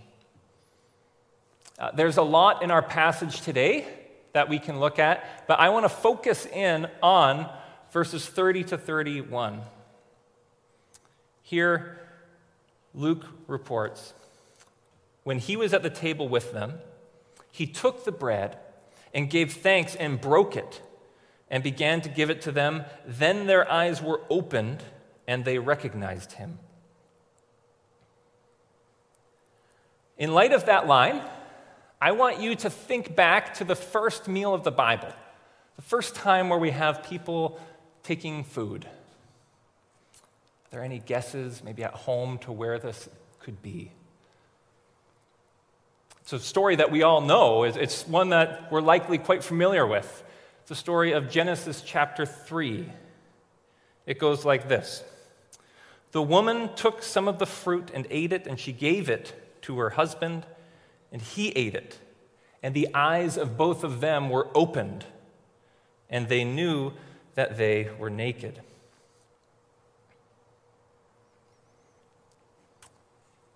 Uh, 1.77 1.91
there's 1.91 2.17
a 2.17 2.23
lot 2.23 2.61
in 2.61 2.69
our 2.69 2.81
passage 2.83 3.41
today 3.41 3.87
that 4.33 4.47
we 4.47 4.59
can 4.59 4.79
look 4.79 4.99
at, 4.99 5.47
but 5.47 5.59
I 5.59 5.69
want 5.69 5.85
to 5.85 5.89
focus 5.89 6.45
in 6.45 6.87
on 7.01 7.49
verses 7.91 8.25
30 8.25 8.63
to 8.65 8.77
31. 8.77 9.61
Here, 11.41 11.99
Luke 12.93 13.25
reports 13.47 14.13
when 15.23 15.39
he 15.39 15.55
was 15.55 15.73
at 15.73 15.83
the 15.83 15.89
table 15.89 16.27
with 16.27 16.51
them, 16.51 16.79
he 17.51 17.67
took 17.67 18.05
the 18.05 18.11
bread 18.11 18.57
and 19.13 19.29
gave 19.29 19.53
thanks 19.53 19.95
and 19.95 20.19
broke 20.19 20.55
it 20.55 20.81
and 21.49 21.63
began 21.63 22.01
to 22.01 22.09
give 22.09 22.29
it 22.29 22.41
to 22.41 22.51
them. 22.51 22.85
Then 23.05 23.45
their 23.45 23.69
eyes 23.71 24.01
were 24.01 24.21
opened 24.29 24.83
and 25.27 25.45
they 25.45 25.59
recognized 25.59 26.33
him. 26.33 26.59
In 30.17 30.33
light 30.33 30.53
of 30.53 30.65
that 30.65 30.87
line, 30.87 31.21
I 31.99 32.13
want 32.13 32.39
you 32.39 32.55
to 32.55 32.69
think 32.69 33.15
back 33.15 33.55
to 33.55 33.63
the 33.63 33.75
first 33.75 34.27
meal 34.27 34.53
of 34.53 34.63
the 34.63 34.71
Bible, 34.71 35.11
the 35.75 35.81
first 35.81 36.15
time 36.15 36.49
where 36.49 36.59
we 36.59 36.71
have 36.71 37.03
people 37.03 37.59
taking 38.03 38.43
food. 38.43 38.85
Are 38.85 40.71
there 40.71 40.83
any 40.83 40.99
guesses, 40.99 41.63
maybe 41.63 41.83
at 41.83 41.93
home, 41.93 42.37
to 42.39 42.51
where 42.51 42.79
this 42.79 43.09
could 43.39 43.61
be? 43.61 43.91
It's 46.21 46.33
a 46.33 46.39
story 46.39 46.77
that 46.77 46.91
we 46.91 47.03
all 47.03 47.21
know. 47.21 47.63
It's 47.63 48.07
one 48.07 48.29
that 48.29 48.71
we're 48.71 48.81
likely 48.81 49.17
quite 49.17 49.43
familiar 49.43 49.85
with. 49.85 50.23
It's 50.61 50.71
a 50.71 50.75
story 50.75 51.11
of 51.11 51.29
Genesis 51.29 51.81
chapter 51.85 52.25
3. 52.25 52.89
It 54.05 54.19
goes 54.19 54.45
like 54.45 54.69
this 54.69 55.03
The 56.11 56.21
woman 56.21 56.73
took 56.75 57.03
some 57.03 57.27
of 57.27 57.39
the 57.39 57.45
fruit 57.45 57.91
and 57.93 58.07
ate 58.09 58.31
it, 58.31 58.47
and 58.47 58.59
she 58.59 58.71
gave 58.71 59.09
it 59.09 59.33
to 59.63 59.79
her 59.79 59.91
husband, 59.91 60.45
and 61.11 61.21
he 61.21 61.49
ate 61.49 61.75
it. 61.75 61.99
And 62.63 62.73
the 62.73 62.87
eyes 62.93 63.37
of 63.37 63.57
both 63.57 63.83
of 63.83 63.99
them 63.99 64.29
were 64.29 64.47
opened, 64.55 65.03
and 66.09 66.29
they 66.29 66.43
knew 66.43 66.93
that 67.35 67.57
they 67.57 67.89
were 67.97 68.09
naked. 68.09 68.59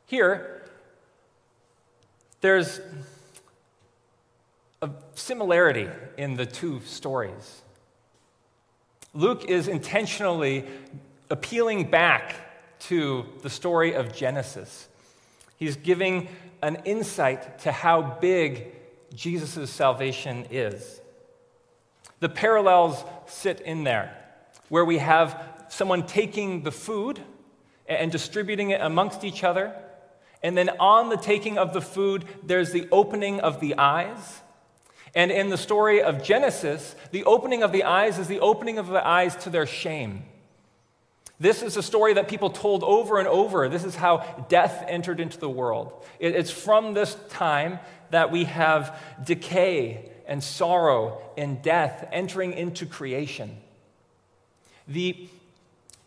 Here, 0.05 0.63
there's 2.41 2.79
a 4.81 4.89
similarity 5.15 5.89
in 6.17 6.35
the 6.35 6.45
two 6.45 6.79
stories. 6.81 7.63
Luke 9.13 9.45
is 9.45 9.67
intentionally 9.67 10.65
appealing 11.29 11.89
back 11.89 12.35
to 12.79 13.25
the 13.41 13.49
story 13.49 13.93
of 13.93 14.13
Genesis. 14.13 14.87
He's 15.57 15.75
giving 15.75 16.27
an 16.61 16.77
insight 16.85 17.59
to 17.59 17.71
how 17.71 18.01
big 18.21 18.73
Jesus' 19.15 19.71
salvation 19.71 20.45
is. 20.51 21.01
The 22.19 22.29
parallels 22.29 23.03
sit 23.27 23.59
in 23.61 23.83
there, 23.83 24.15
where 24.69 24.85
we 24.85 24.99
have 24.99 25.41
someone 25.69 26.05
taking 26.05 26.63
the 26.63 26.71
food 26.71 27.19
and 27.87 28.11
distributing 28.11 28.71
it 28.71 28.81
amongst 28.81 29.23
each 29.23 29.43
other. 29.43 29.73
And 30.41 30.57
then 30.57 30.69
on 30.79 31.09
the 31.09 31.17
taking 31.17 31.57
of 31.57 31.73
the 31.73 31.81
food, 31.81 32.25
there's 32.43 32.71
the 32.71 32.87
opening 32.91 33.39
of 33.39 33.59
the 33.59 33.77
eyes. 33.77 34.41
And 35.13 35.31
in 35.31 35.49
the 35.49 35.57
story 35.57 36.01
of 36.01 36.23
Genesis, 36.23 36.95
the 37.11 37.23
opening 37.23 37.63
of 37.63 37.71
the 37.71 37.83
eyes 37.83 38.19
is 38.19 38.27
the 38.27 38.39
opening 38.39 38.77
of 38.77 38.87
the 38.87 39.05
eyes 39.05 39.35
to 39.37 39.49
their 39.49 39.65
shame. 39.65 40.23
This 41.39 41.61
is 41.61 41.75
a 41.75 41.83
story 41.83 42.13
that 42.13 42.27
people 42.27 42.49
told 42.49 42.83
over 42.83 43.19
and 43.19 43.27
over. 43.27 43.67
This 43.67 43.83
is 43.83 43.95
how 43.95 44.45
death 44.47 44.85
entered 44.87 45.19
into 45.19 45.37
the 45.37 45.49
world. 45.49 46.05
It's 46.19 46.51
from 46.51 46.93
this 46.93 47.17
time 47.29 47.79
that 48.11 48.31
we 48.31 48.45
have 48.45 48.97
decay 49.23 50.11
and 50.27 50.43
sorrow 50.43 51.21
and 51.37 51.61
death 51.61 52.07
entering 52.11 52.53
into 52.53 52.85
creation. 52.85 53.57
The, 54.87 55.27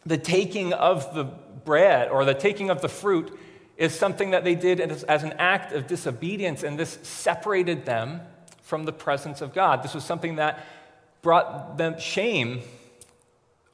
the 0.07 0.19
taking 0.19 0.73
of 0.73 1.15
the 1.15 1.25
bread 1.25 2.09
or 2.09 2.25
the 2.25 2.35
taking 2.35 2.71
of 2.71 2.81
the 2.81 2.89
fruit 2.89 3.37
is 3.77 3.95
something 3.95 4.31
that 4.33 4.45
they 4.45 4.55
did 4.55 4.81
as, 4.81 5.05
as 5.05 5.23
an 5.23 5.35
act 5.39 5.73
of 5.73 5.87
disobedience, 5.87 6.63
and 6.63 6.79
this 6.79 6.99
separated 7.03 7.87
them 7.87 8.21
from 8.63 8.85
the 8.85 8.93
presence 8.93 9.41
of 9.41 9.55
God. 9.55 9.83
This 9.83 9.95
was 9.95 10.05
something 10.05 10.37
that 10.37 10.67
brought 11.23 11.79
them 11.79 11.99
shame, 11.99 12.61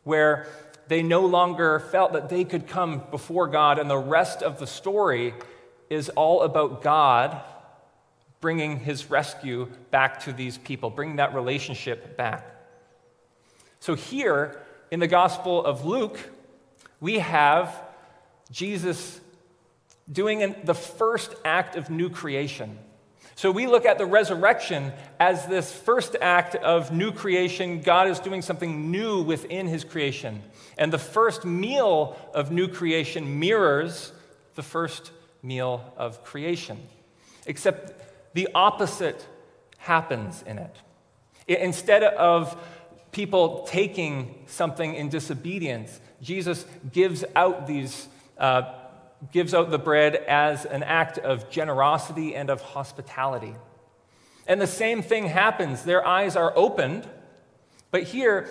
where 0.04 0.46
they 0.88 1.02
no 1.02 1.24
longer 1.24 1.80
felt 1.80 2.12
that 2.12 2.28
they 2.28 2.44
could 2.44 2.66
come 2.68 3.02
before 3.10 3.46
God, 3.46 3.78
and 3.78 3.88
the 3.88 3.96
rest 3.96 4.42
of 4.42 4.58
the 4.58 4.66
story 4.66 5.32
is 5.88 6.10
all 6.10 6.42
about 6.42 6.82
God 6.82 7.40
bringing 8.44 8.78
his 8.78 9.08
rescue 9.08 9.66
back 9.90 10.20
to 10.20 10.30
these 10.30 10.58
people, 10.58 10.90
bringing 10.90 11.16
that 11.16 11.32
relationship 11.32 12.14
back. 12.14 12.44
So, 13.80 13.94
here 13.94 14.60
in 14.90 15.00
the 15.00 15.06
Gospel 15.06 15.64
of 15.64 15.86
Luke, 15.86 16.20
we 17.00 17.20
have 17.20 17.74
Jesus 18.50 19.18
doing 20.12 20.42
an, 20.42 20.56
the 20.62 20.74
first 20.74 21.34
act 21.42 21.74
of 21.74 21.88
new 21.88 22.10
creation. 22.10 22.76
So 23.34 23.50
we 23.50 23.66
look 23.66 23.86
at 23.86 23.96
the 23.96 24.04
resurrection 24.04 24.92
as 25.18 25.46
this 25.46 25.72
first 25.72 26.14
act 26.20 26.54
of 26.54 26.92
new 26.92 27.12
creation. 27.12 27.80
God 27.80 28.08
is 28.08 28.20
doing 28.20 28.42
something 28.42 28.90
new 28.90 29.22
within 29.22 29.68
his 29.68 29.84
creation. 29.84 30.42
And 30.76 30.92
the 30.92 30.98
first 30.98 31.46
meal 31.46 32.14
of 32.34 32.52
new 32.52 32.68
creation 32.68 33.40
mirrors 33.40 34.12
the 34.54 34.62
first 34.62 35.12
meal 35.42 35.94
of 35.96 36.22
creation, 36.22 36.76
except 37.46 38.04
the 38.34 38.48
opposite 38.54 39.26
happens 39.78 40.42
in 40.46 40.58
it. 40.58 40.76
Instead 41.48 42.02
of 42.02 42.56
people 43.12 43.66
taking 43.68 44.44
something 44.46 44.94
in 44.94 45.08
disobedience, 45.08 46.00
Jesus 46.20 46.66
gives 46.92 47.24
out 47.34 47.66
these. 47.66 48.08
Uh, 48.36 48.62
gives 49.32 49.54
out 49.54 49.70
the 49.70 49.78
bread 49.78 50.16
as 50.16 50.64
an 50.64 50.82
act 50.82 51.18
of 51.18 51.48
generosity 51.50 52.34
and 52.34 52.50
of 52.50 52.60
hospitality. 52.60 53.54
And 54.46 54.60
the 54.60 54.66
same 54.66 55.02
thing 55.02 55.26
happens. 55.26 55.82
Their 55.82 56.06
eyes 56.06 56.36
are 56.36 56.52
opened, 56.56 57.08
but 57.90 58.02
here, 58.02 58.48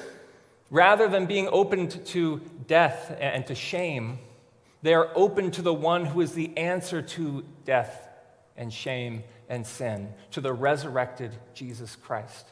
rather 0.70 1.08
than 1.08 1.26
being 1.26 1.48
opened 1.52 2.06
to 2.08 2.42
death 2.68 3.16
and 3.20 3.46
to 3.48 3.56
shame, 3.56 4.18
they 4.82 4.94
are 4.94 5.10
open 5.16 5.52
to 5.52 5.62
the 5.62 5.74
one 5.74 6.06
who 6.06 6.22
is 6.22 6.34
the 6.34 6.58
answer 6.58 7.02
to 7.02 7.44
death 7.66 8.08
and 8.58 8.74
shame 8.74 9.24
and 9.50 9.66
sin, 9.66 10.14
to 10.32 10.42
the 10.42 10.54
resurrected 10.54 11.32
Jesus 11.54 11.96
Christ. 11.96 12.46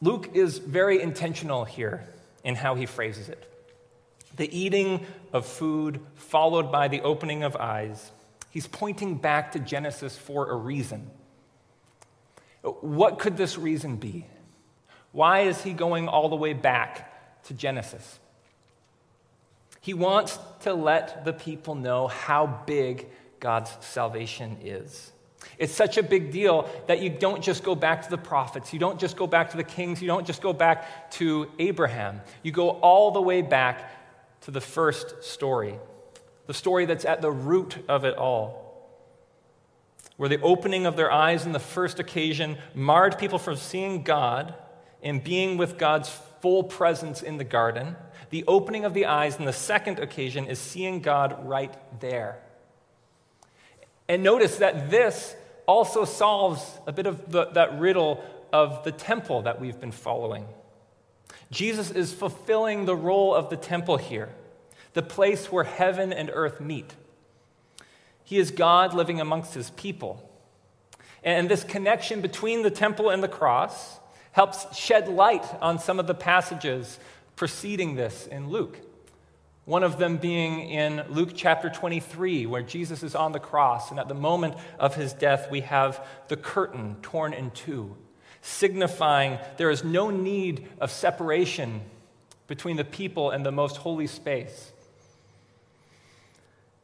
Luke 0.00 0.30
is 0.34 0.58
very 0.58 1.00
intentional 1.00 1.64
here 1.64 2.04
in 2.44 2.54
how 2.54 2.74
he 2.76 2.86
phrases 2.86 3.28
it. 3.28 3.44
The 4.36 4.56
eating 4.56 5.04
of 5.32 5.44
food, 5.44 6.00
followed 6.14 6.70
by 6.70 6.88
the 6.88 7.00
opening 7.00 7.42
of 7.42 7.56
eyes, 7.56 8.12
he's 8.50 8.68
pointing 8.68 9.16
back 9.16 9.52
to 9.52 9.58
Genesis 9.58 10.16
for 10.16 10.50
a 10.50 10.54
reason. 10.54 11.10
What 12.62 13.18
could 13.18 13.36
this 13.36 13.58
reason 13.58 13.96
be? 13.96 14.26
Why 15.12 15.40
is 15.40 15.62
he 15.62 15.72
going 15.72 16.06
all 16.06 16.28
the 16.28 16.36
way 16.36 16.52
back 16.52 17.42
to 17.44 17.54
Genesis? 17.54 18.20
He 19.80 19.94
wants 19.94 20.38
to 20.60 20.74
let 20.74 21.24
the 21.24 21.32
people 21.32 21.74
know 21.74 22.08
how 22.08 22.62
big 22.66 23.08
God's 23.40 23.70
salvation 23.80 24.58
is. 24.62 25.12
It's 25.56 25.74
such 25.74 25.98
a 25.98 26.02
big 26.02 26.30
deal 26.30 26.68
that 26.86 27.00
you 27.00 27.10
don't 27.10 27.42
just 27.42 27.62
go 27.62 27.74
back 27.74 28.02
to 28.02 28.10
the 28.10 28.18
prophets, 28.18 28.72
you 28.72 28.78
don't 28.78 28.98
just 28.98 29.16
go 29.16 29.26
back 29.26 29.50
to 29.50 29.56
the 29.56 29.64
kings, 29.64 30.00
you 30.00 30.08
don't 30.08 30.26
just 30.26 30.42
go 30.42 30.52
back 30.52 31.10
to 31.12 31.50
Abraham. 31.58 32.20
You 32.42 32.52
go 32.52 32.70
all 32.70 33.10
the 33.10 33.20
way 33.20 33.42
back 33.42 33.90
to 34.42 34.50
the 34.50 34.60
first 34.60 35.22
story, 35.22 35.78
the 36.46 36.54
story 36.54 36.86
that's 36.86 37.04
at 37.04 37.22
the 37.22 37.30
root 37.30 37.76
of 37.88 38.04
it 38.04 38.16
all. 38.16 38.64
Where 40.16 40.28
the 40.28 40.40
opening 40.40 40.86
of 40.86 40.96
their 40.96 41.12
eyes 41.12 41.46
in 41.46 41.52
the 41.52 41.60
first 41.60 42.00
occasion 42.00 42.58
marred 42.74 43.18
people 43.18 43.38
from 43.38 43.56
seeing 43.56 44.02
God 44.02 44.54
and 45.02 45.22
being 45.22 45.56
with 45.56 45.78
God's 45.78 46.08
full 46.40 46.64
presence 46.64 47.22
in 47.22 47.38
the 47.38 47.44
garden. 47.44 47.96
The 48.30 48.44
opening 48.46 48.84
of 48.84 48.94
the 48.94 49.06
eyes 49.06 49.36
in 49.36 49.44
the 49.44 49.52
second 49.52 49.98
occasion 49.98 50.46
is 50.46 50.58
seeing 50.58 51.00
God 51.00 51.46
right 51.46 51.74
there. 52.00 52.38
And 54.08 54.22
notice 54.22 54.56
that 54.56 54.90
this 54.90 55.34
also 55.66 56.04
solves 56.04 56.62
a 56.86 56.92
bit 56.92 57.06
of 57.06 57.30
the, 57.30 57.46
that 57.46 57.78
riddle 57.78 58.24
of 58.52 58.84
the 58.84 58.92
temple 58.92 59.42
that 59.42 59.60
we've 59.60 59.78
been 59.78 59.92
following. 59.92 60.46
Jesus 61.50 61.90
is 61.90 62.12
fulfilling 62.12 62.84
the 62.84 62.96
role 62.96 63.34
of 63.34 63.50
the 63.50 63.56
temple 63.56 63.96
here, 63.96 64.30
the 64.94 65.02
place 65.02 65.52
where 65.52 65.64
heaven 65.64 66.12
and 66.12 66.30
earth 66.32 66.60
meet. 66.60 66.94
He 68.24 68.38
is 68.38 68.50
God 68.50 68.94
living 68.94 69.20
amongst 69.20 69.54
his 69.54 69.70
people. 69.70 70.30
And 71.22 71.48
this 71.48 71.64
connection 71.64 72.20
between 72.20 72.62
the 72.62 72.70
temple 72.70 73.10
and 73.10 73.22
the 73.22 73.28
cross 73.28 73.98
helps 74.32 74.76
shed 74.76 75.08
light 75.08 75.44
on 75.60 75.78
some 75.78 75.98
of 75.98 76.06
the 76.06 76.14
passages 76.14 76.98
preceding 77.38 77.94
this 77.94 78.26
in 78.26 78.50
Luke. 78.50 78.76
One 79.64 79.84
of 79.84 79.96
them 79.96 80.16
being 80.16 80.68
in 80.70 81.04
Luke 81.08 81.30
chapter 81.36 81.70
23, 81.70 82.46
where 82.46 82.62
Jesus 82.62 83.04
is 83.04 83.14
on 83.14 83.30
the 83.30 83.38
cross, 83.38 83.92
and 83.92 84.00
at 84.00 84.08
the 84.08 84.14
moment 84.14 84.56
of 84.80 84.96
his 84.96 85.12
death, 85.12 85.48
we 85.48 85.60
have 85.60 86.04
the 86.26 86.36
curtain 86.36 86.96
torn 87.00 87.32
in 87.32 87.52
two, 87.52 87.96
signifying 88.42 89.38
there 89.56 89.70
is 89.70 89.84
no 89.84 90.10
need 90.10 90.66
of 90.80 90.90
separation 90.90 91.80
between 92.48 92.76
the 92.76 92.84
people 92.84 93.30
and 93.30 93.46
the 93.46 93.52
most 93.52 93.76
holy 93.76 94.08
space. 94.08 94.72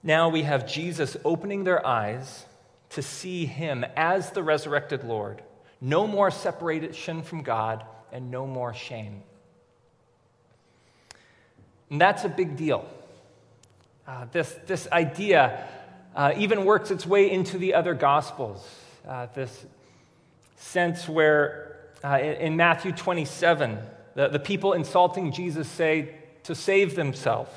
Now 0.05 0.29
we 0.29 0.43
have 0.43 0.69
Jesus 0.69 1.17
opening 1.25 1.65
their 1.65 1.85
eyes 1.85 2.45
to 2.91 3.03
see 3.03 3.45
him 3.45 3.85
as 3.97 4.31
the 4.31 4.43
resurrected 4.45 5.03
Lord. 5.03 5.43
No 5.81 6.07
more 6.07 6.31
separation 6.31 7.23
from 7.23 7.43
God 7.43 7.85
and 8.13 8.31
no 8.31 8.47
more 8.47 8.73
shame. 8.73 9.25
And 11.91 12.01
that's 12.01 12.25
a 12.25 12.29
big 12.29 12.57
deal. 12.57 12.89
Uh, 14.07 14.27
this, 14.33 14.55
this 14.67 14.87
idea 14.93 15.67
uh, 16.15 16.33
even 16.37 16.65
works 16.65 16.91
its 16.91 17.07
way 17.07 17.31
into 17.31 17.59
the 17.59 17.75
other 17.75 17.95
Gospels. 17.95 18.67
Uh, 19.07 19.27
this 19.35 19.65
sense 20.57 21.09
where 21.09 21.77
uh, 22.03 22.19
in, 22.19 22.35
in, 22.35 22.57
Matthew 22.57 22.93
27, 22.93 23.79
the, 24.15 24.29
the 24.29 24.39
people 24.39 24.73
insulting 24.73 25.33
Jesus 25.33 25.69
say 25.69 26.15
to 26.45 26.55
save 26.55 26.95
themselves, 26.95 27.51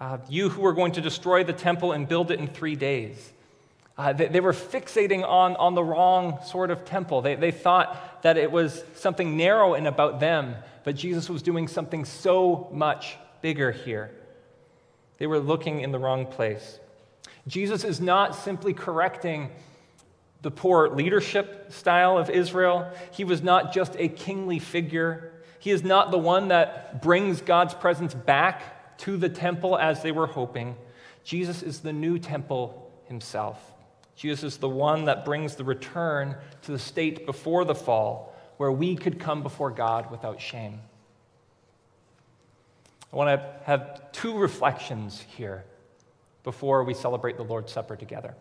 uh, 0.00 0.18
You 0.28 0.48
who 0.48 0.64
are 0.66 0.72
going 0.72 0.92
to 0.92 1.00
destroy 1.00 1.44
the 1.44 1.52
temple 1.52 1.92
and 1.92 2.08
build 2.08 2.30
it 2.30 2.38
in 2.38 2.48
three 2.48 2.76
days. 2.76 3.32
Uh, 3.96 4.12
they, 4.12 4.28
they, 4.28 4.40
were 4.40 4.52
fixating 4.52 5.26
on, 5.26 5.56
on 5.56 5.74
the 5.74 5.82
wrong 5.82 6.38
sort 6.46 6.70
of 6.70 6.84
temple. 6.84 7.20
They, 7.20 7.34
they 7.34 7.50
thought 7.50 8.22
that 8.22 8.36
it 8.36 8.52
was 8.52 8.84
something 8.94 9.36
narrow 9.36 9.74
and 9.74 9.88
about 9.88 10.20
them, 10.20 10.54
but 10.84 10.94
Jesus 10.94 11.28
was 11.28 11.42
doing 11.42 11.66
something 11.66 12.04
so 12.04 12.68
much 12.72 13.16
bigger 13.40 13.72
here. 13.72 14.10
They 15.18 15.26
were 15.26 15.38
looking 15.38 15.80
in 15.80 15.92
the 15.92 15.98
wrong 15.98 16.26
place. 16.26 16.78
Jesus 17.46 17.84
is 17.84 18.00
not 18.00 18.34
simply 18.34 18.74
correcting 18.74 19.50
the 20.42 20.50
poor 20.50 20.90
leadership 20.90 21.72
style 21.72 22.16
of 22.16 22.30
Israel. 22.30 22.90
He 23.10 23.24
was 23.24 23.42
not 23.42 23.72
just 23.72 23.96
a 23.98 24.08
kingly 24.08 24.58
figure. 24.58 25.32
He 25.58 25.70
is 25.70 25.82
not 25.82 26.10
the 26.10 26.18
one 26.18 26.48
that 26.48 27.02
brings 27.02 27.40
God's 27.40 27.74
presence 27.74 28.14
back 28.14 28.98
to 28.98 29.16
the 29.16 29.28
temple 29.28 29.76
as 29.76 30.02
they 30.02 30.12
were 30.12 30.26
hoping. 30.26 30.76
Jesus 31.24 31.62
is 31.62 31.80
the 31.80 31.92
new 31.92 32.18
temple 32.18 32.90
himself. 33.06 33.74
Jesus 34.14 34.54
is 34.54 34.56
the 34.58 34.68
one 34.68 35.06
that 35.06 35.24
brings 35.24 35.56
the 35.56 35.64
return 35.64 36.36
to 36.62 36.72
the 36.72 36.78
state 36.78 37.26
before 37.26 37.64
the 37.64 37.74
fall, 37.74 38.34
where 38.56 38.72
we 38.72 38.96
could 38.96 39.20
come 39.20 39.42
before 39.42 39.70
God 39.70 40.10
without 40.10 40.40
shame. 40.40 40.80
I 43.12 43.16
want 43.16 43.40
to 43.40 43.50
have 43.64 44.12
two 44.12 44.36
reflections 44.36 45.24
here 45.36 45.64
before 46.44 46.84
we 46.84 46.94
celebrate 46.94 47.36
the 47.36 47.44
Lord's 47.44 47.72
Supper 47.72 47.96
together. 47.96 48.34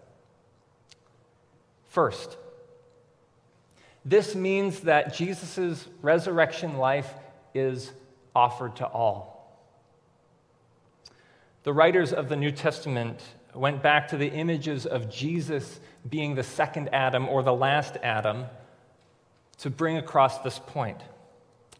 First, 1.90 2.38
this 4.04 4.36
means 4.36 4.82
that 4.82 5.14
Jesus' 5.14 5.88
resurrection 6.02 6.78
life 6.78 7.14
is 7.54 7.92
offered 8.36 8.76
to 8.78 8.86
all. 8.86 9.38
The 11.64 11.74
writers 11.74 12.14
of 12.14 12.30
the 12.30 12.36
New 12.36 12.52
Testament 12.52 13.22
went 13.54 13.82
back 13.82 14.08
to 14.10 14.18
the 14.18 14.30
images 14.30 14.86
of 14.86 15.10
Jesus 15.10 15.80
being 16.08 16.36
the 16.36 16.44
second 16.44 16.90
Adam 16.94 17.28
or 17.28 17.44
the 17.44 17.54
last 17.54 17.98
Adam 18.04 18.46
to 19.58 19.70
bring 19.70 19.98
across 19.98 20.40
this 20.40 20.60
point. 20.60 21.02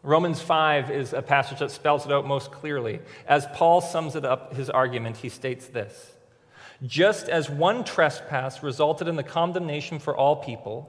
Romans 0.02 0.40
5 0.40 0.90
is 0.90 1.12
a 1.12 1.22
passage 1.22 1.58
that 1.58 1.70
spells 1.70 2.06
it 2.06 2.12
out 2.12 2.26
most 2.26 2.52
clearly. 2.52 3.00
As 3.26 3.46
Paul 3.54 3.80
sums 3.80 4.14
it 4.14 4.24
up, 4.24 4.54
his 4.54 4.70
argument, 4.70 5.16
he 5.16 5.28
states 5.28 5.66
this 5.66 6.12
Just 6.86 7.28
as 7.28 7.50
one 7.50 7.84
trespass 7.84 8.62
resulted 8.62 9.08
in 9.08 9.16
the 9.16 9.22
condemnation 9.24 9.98
for 9.98 10.16
all 10.16 10.36
people, 10.36 10.88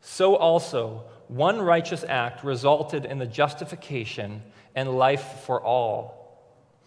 so 0.00 0.36
also 0.36 1.04
one 1.26 1.60
righteous 1.60 2.04
act 2.08 2.44
resulted 2.44 3.04
in 3.04 3.18
the 3.18 3.26
justification 3.26 4.42
and 4.74 4.96
life 4.96 5.42
for 5.44 5.60
all. 5.60 6.14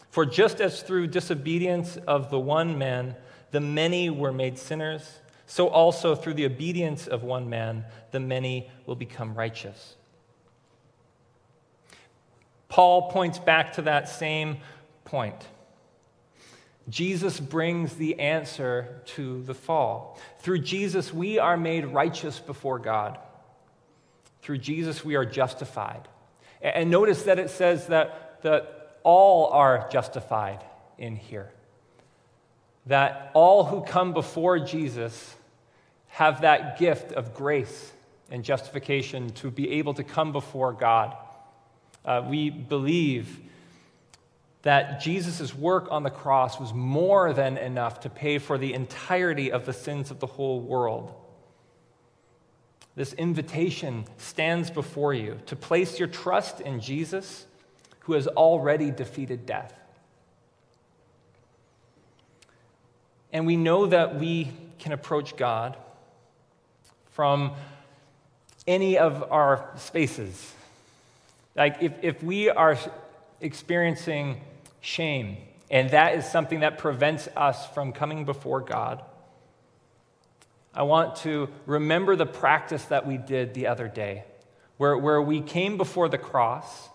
For 0.10 0.26
just 0.26 0.62
as 0.62 0.82
through 0.82 1.08
disobedience 1.08 1.98
of 2.08 2.30
the 2.30 2.40
one 2.40 2.78
man 2.78 3.16
the 3.52 3.60
many 3.60 4.10
were 4.10 4.32
made 4.32 4.58
sinners, 4.58 5.20
so 5.46 5.68
also 5.68 6.16
through 6.16 6.36
the 6.36 6.46
obedience 6.46 7.08
of 7.08 7.24
one 7.24 7.50
man 7.50 7.86
the 8.12 8.20
many 8.20 8.70
will 8.86 8.96
become 8.96 9.36
righteous. 9.36 9.98
Paul 12.72 13.12
points 13.12 13.38
back 13.38 13.74
to 13.74 13.82
that 13.82 14.08
same 14.08 14.60
point. 15.04 15.36
Jesus 16.88 17.38
brings 17.38 17.96
the 17.96 18.18
answer 18.22 19.02
to 19.08 19.44
the 19.44 19.54
fall. 19.54 20.18
Through 20.40 20.60
Jesus, 20.60 21.14
we 21.14 21.38
are 21.38 21.58
made 21.58 21.86
righteous 21.86 22.40
before 22.40 22.80
God. 22.80 23.20
Through 24.42 24.60
Jesus, 24.60 25.04
we 25.04 25.16
are 25.16 25.26
justified. 25.26 26.08
And 26.62 26.90
notice 26.90 27.24
that 27.24 27.40
it 27.40 27.50
says 27.50 27.88
that, 27.88 28.42
that 28.44 28.98
all 29.04 29.48
are 29.48 29.90
justified 29.92 30.64
in 30.98 31.18
here. 31.18 31.52
That 32.86 33.32
all 33.34 33.66
who 33.66 33.82
come 33.82 34.14
before 34.14 34.60
Jesus 34.60 35.36
have 36.08 36.40
that 36.42 36.80
gift 36.80 37.12
of 37.12 37.34
grace 37.34 37.92
and 38.30 38.46
justification 38.46 39.30
to 39.32 39.52
be 39.52 39.72
able 39.72 39.94
to 39.96 40.06
come 40.06 40.32
before 40.32 40.72
God. 40.72 41.18
Uh, 42.04 42.24
we 42.28 42.50
believe 42.50 43.40
that 44.64 45.02
Jesus' 45.02 45.56
work 45.56 45.88
on 45.90 46.04
the 46.04 46.10
cross 46.10 46.60
was 46.60 46.74
more 46.74 47.34
than 47.34 47.58
enough 47.58 48.02
to 48.02 48.10
pay 48.10 48.38
for 48.38 48.58
the 48.58 48.74
entirety 48.74 49.52
of 49.52 49.66
the 49.66 49.74
sins 49.74 50.12
of 50.12 50.20
the 50.20 50.28
whole 50.28 50.62
world. 50.62 51.14
This 52.96 53.14
invitation 53.14 54.06
stands 54.18 54.70
before 54.70 55.14
you 55.14 55.40
to 55.48 55.56
place 55.56 55.98
your 55.98 56.08
trust 56.08 56.60
in 56.60 56.80
Jesus, 56.80 57.46
who 58.02 58.14
has 58.14 58.28
already 58.28 58.92
defeated 58.92 59.46
death. 59.46 59.74
And 63.32 63.46
we 63.46 63.56
know 63.56 63.86
that 63.86 64.20
we 64.20 64.52
can 64.78 64.92
approach 64.92 65.38
God 65.38 65.78
from 67.12 67.54
any 68.68 68.98
of 68.98 69.32
our 69.32 69.70
spaces. 69.78 70.54
Like, 71.56 71.78
if, 71.82 71.94
if 72.02 72.24
we 72.24 72.50
are 72.50 72.78
experiencing 73.40 74.42
shame, 74.80 75.38
and 75.70 75.90
that 75.92 76.16
is 76.16 76.26
something 76.30 76.62
that 76.62 76.78
prevents 76.78 77.28
us 77.36 77.68
from 77.70 77.92
coming 77.92 78.26
before 78.26 78.62
God, 78.62 79.04
I 80.74 80.84
want 80.84 81.18
to 81.18 81.50
remember 81.66 82.16
the 82.16 82.26
practice 82.26 82.86
that 82.86 83.06
we 83.06 83.18
did 83.18 83.54
the 83.54 83.68
other 83.68 83.88
day, 83.88 84.24
where, 84.78 84.98
where 84.98 85.22
we 85.22 85.42
came 85.42 85.78
before 85.78 86.08
the 86.08 86.18
cross 86.18 86.90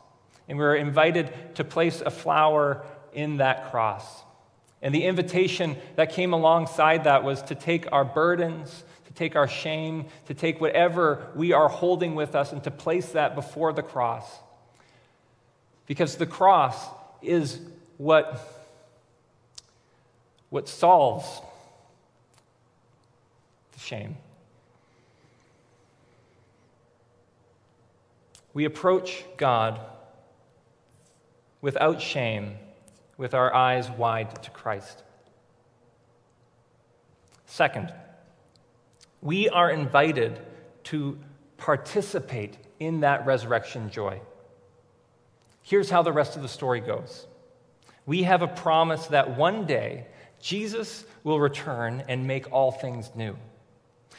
and 0.48 0.58
we 0.58 0.64
were 0.64 0.76
invited 0.76 1.32
to 1.56 1.64
place 1.64 2.00
a 2.00 2.10
flower 2.10 2.84
in 3.12 3.38
that 3.38 3.70
cross. 3.70 4.22
And 4.80 4.94
the 4.94 5.04
invitation 5.04 5.76
that 5.96 6.12
came 6.12 6.32
alongside 6.32 7.04
that 7.04 7.24
was 7.24 7.42
to 7.44 7.54
take 7.54 7.90
our 7.92 8.04
burdens, 8.04 8.84
to 9.06 9.12
take 9.12 9.36
our 9.36 9.48
shame, 9.48 10.06
to 10.26 10.34
take 10.34 10.60
whatever 10.60 11.30
we 11.34 11.52
are 11.52 11.68
holding 11.68 12.14
with 12.14 12.34
us 12.34 12.52
and 12.52 12.62
to 12.64 12.70
place 12.70 13.10
that 13.10 13.34
before 13.34 13.72
the 13.72 13.82
cross. 13.82 14.26
Because 15.86 16.16
the 16.16 16.26
cross 16.26 16.86
is 17.22 17.60
what, 17.96 18.40
what 20.50 20.68
solves 20.68 21.40
the 23.72 23.80
shame. 23.80 24.16
We 28.52 28.64
approach 28.64 29.24
God 29.36 29.80
without 31.60 32.00
shame, 32.00 32.56
with 33.18 33.34
our 33.34 33.52
eyes 33.54 33.90
wide 33.90 34.42
to 34.42 34.50
Christ. 34.50 35.02
Second, 37.46 37.92
we 39.20 39.48
are 39.48 39.70
invited 39.70 40.38
to 40.84 41.18
participate 41.56 42.56
in 42.78 43.00
that 43.00 43.26
resurrection 43.26 43.90
joy. 43.90 44.20
Here's 45.66 45.90
how 45.90 46.02
the 46.02 46.12
rest 46.12 46.36
of 46.36 46.42
the 46.42 46.48
story 46.48 46.78
goes 46.78 47.26
we 48.06 48.22
have 48.22 48.40
a 48.40 48.46
promise 48.46 49.08
that 49.08 49.36
one 49.36 49.66
day 49.66 50.06
Jesus 50.40 51.04
will 51.24 51.40
return 51.40 52.04
and 52.08 52.24
make 52.24 52.52
all 52.52 52.70
things 52.70 53.10
new. 53.16 53.36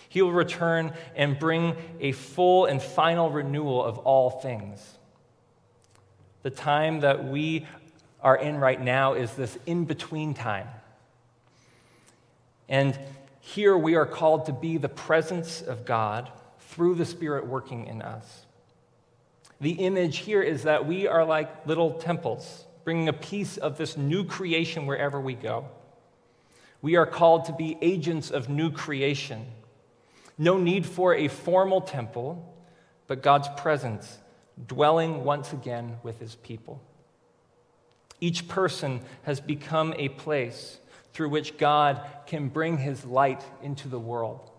He 0.09 0.21
will 0.21 0.33
return 0.33 0.91
and 1.15 1.39
bring 1.39 1.77
a 2.01 2.11
full 2.11 2.65
and 2.65 2.81
final 2.81 3.29
renewal 3.29 3.81
of 3.81 3.97
all 3.99 4.29
things. 4.29 4.97
The 6.43 6.49
time 6.49 6.99
that 6.99 7.23
we 7.23 7.65
are 8.19 8.35
in 8.35 8.57
right 8.57 8.81
now 8.81 9.13
is 9.13 9.33
this 9.35 9.57
in 9.65 9.85
between 9.85 10.33
time. 10.33 10.67
And 12.67 12.99
here 13.39 13.77
we 13.77 13.95
are 13.95 14.05
called 14.05 14.47
to 14.47 14.53
be 14.53 14.77
the 14.77 14.89
presence 14.89 15.61
of 15.61 15.85
God 15.85 16.29
through 16.59 16.95
the 16.95 17.05
Spirit 17.05 17.47
working 17.47 17.87
in 17.87 18.01
us. 18.01 18.46
The 19.59 19.71
image 19.71 20.17
here 20.17 20.41
is 20.41 20.63
that 20.63 20.85
we 20.85 21.07
are 21.07 21.25
like 21.25 21.65
little 21.65 21.93
temples, 21.93 22.65
bringing 22.83 23.09
a 23.09 23.13
piece 23.13 23.57
of 23.57 23.77
this 23.77 23.97
new 23.97 24.23
creation 24.23 24.85
wherever 24.85 25.19
we 25.19 25.33
go. 25.33 25.65
We 26.81 26.95
are 26.95 27.07
called 27.07 27.45
to 27.45 27.53
be 27.53 27.77
agents 27.81 28.29
of 28.29 28.49
new 28.49 28.71
creation. 28.71 29.45
No 30.37 30.57
need 30.57 30.85
for 30.85 31.15
a 31.15 31.27
formal 31.27 31.81
temple, 31.81 32.55
but 33.07 33.23
God's 33.23 33.47
presence 33.57 34.19
dwelling 34.67 35.23
once 35.23 35.53
again 35.53 35.97
with 36.03 36.19
his 36.19 36.35
people. 36.35 36.81
Each 38.19 38.47
person 38.47 39.01
has 39.23 39.39
become 39.39 39.93
a 39.97 40.09
place 40.09 40.79
through 41.13 41.29
which 41.29 41.57
God 41.57 42.01
can 42.27 42.49
bring 42.49 42.77
his 42.77 43.05
light 43.05 43.43
into 43.61 43.87
the 43.87 43.99
world. 43.99 44.51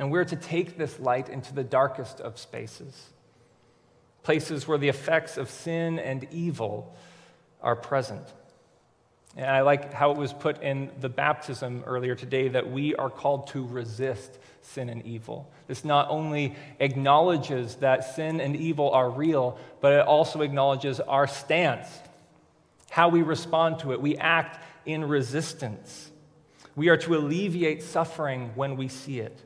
And 0.00 0.10
we're 0.10 0.24
to 0.24 0.36
take 0.36 0.78
this 0.78 0.98
light 0.98 1.28
into 1.28 1.52
the 1.52 1.62
darkest 1.62 2.22
of 2.22 2.38
spaces, 2.38 3.10
places 4.22 4.66
where 4.66 4.78
the 4.78 4.88
effects 4.88 5.36
of 5.36 5.50
sin 5.50 5.98
and 5.98 6.26
evil 6.30 6.96
are 7.60 7.76
present. 7.76 8.26
And 9.36 9.44
I 9.44 9.60
like 9.60 9.92
how 9.92 10.10
it 10.10 10.16
was 10.16 10.32
put 10.32 10.62
in 10.62 10.90
the 11.00 11.10
baptism 11.10 11.84
earlier 11.86 12.14
today 12.14 12.48
that 12.48 12.70
we 12.70 12.94
are 12.94 13.10
called 13.10 13.48
to 13.48 13.66
resist 13.66 14.38
sin 14.62 14.88
and 14.88 15.04
evil. 15.04 15.52
This 15.66 15.84
not 15.84 16.08
only 16.08 16.56
acknowledges 16.78 17.74
that 17.76 18.14
sin 18.14 18.40
and 18.40 18.56
evil 18.56 18.92
are 18.92 19.10
real, 19.10 19.58
but 19.82 19.92
it 19.92 20.06
also 20.06 20.40
acknowledges 20.40 20.98
our 21.00 21.26
stance, 21.26 21.86
how 22.88 23.10
we 23.10 23.20
respond 23.20 23.80
to 23.80 23.92
it. 23.92 24.00
We 24.00 24.16
act 24.16 24.64
in 24.86 25.04
resistance. 25.04 26.10
We 26.74 26.88
are 26.88 26.96
to 26.96 27.16
alleviate 27.16 27.82
suffering 27.82 28.52
when 28.54 28.78
we 28.78 28.88
see 28.88 29.20
it. 29.20 29.38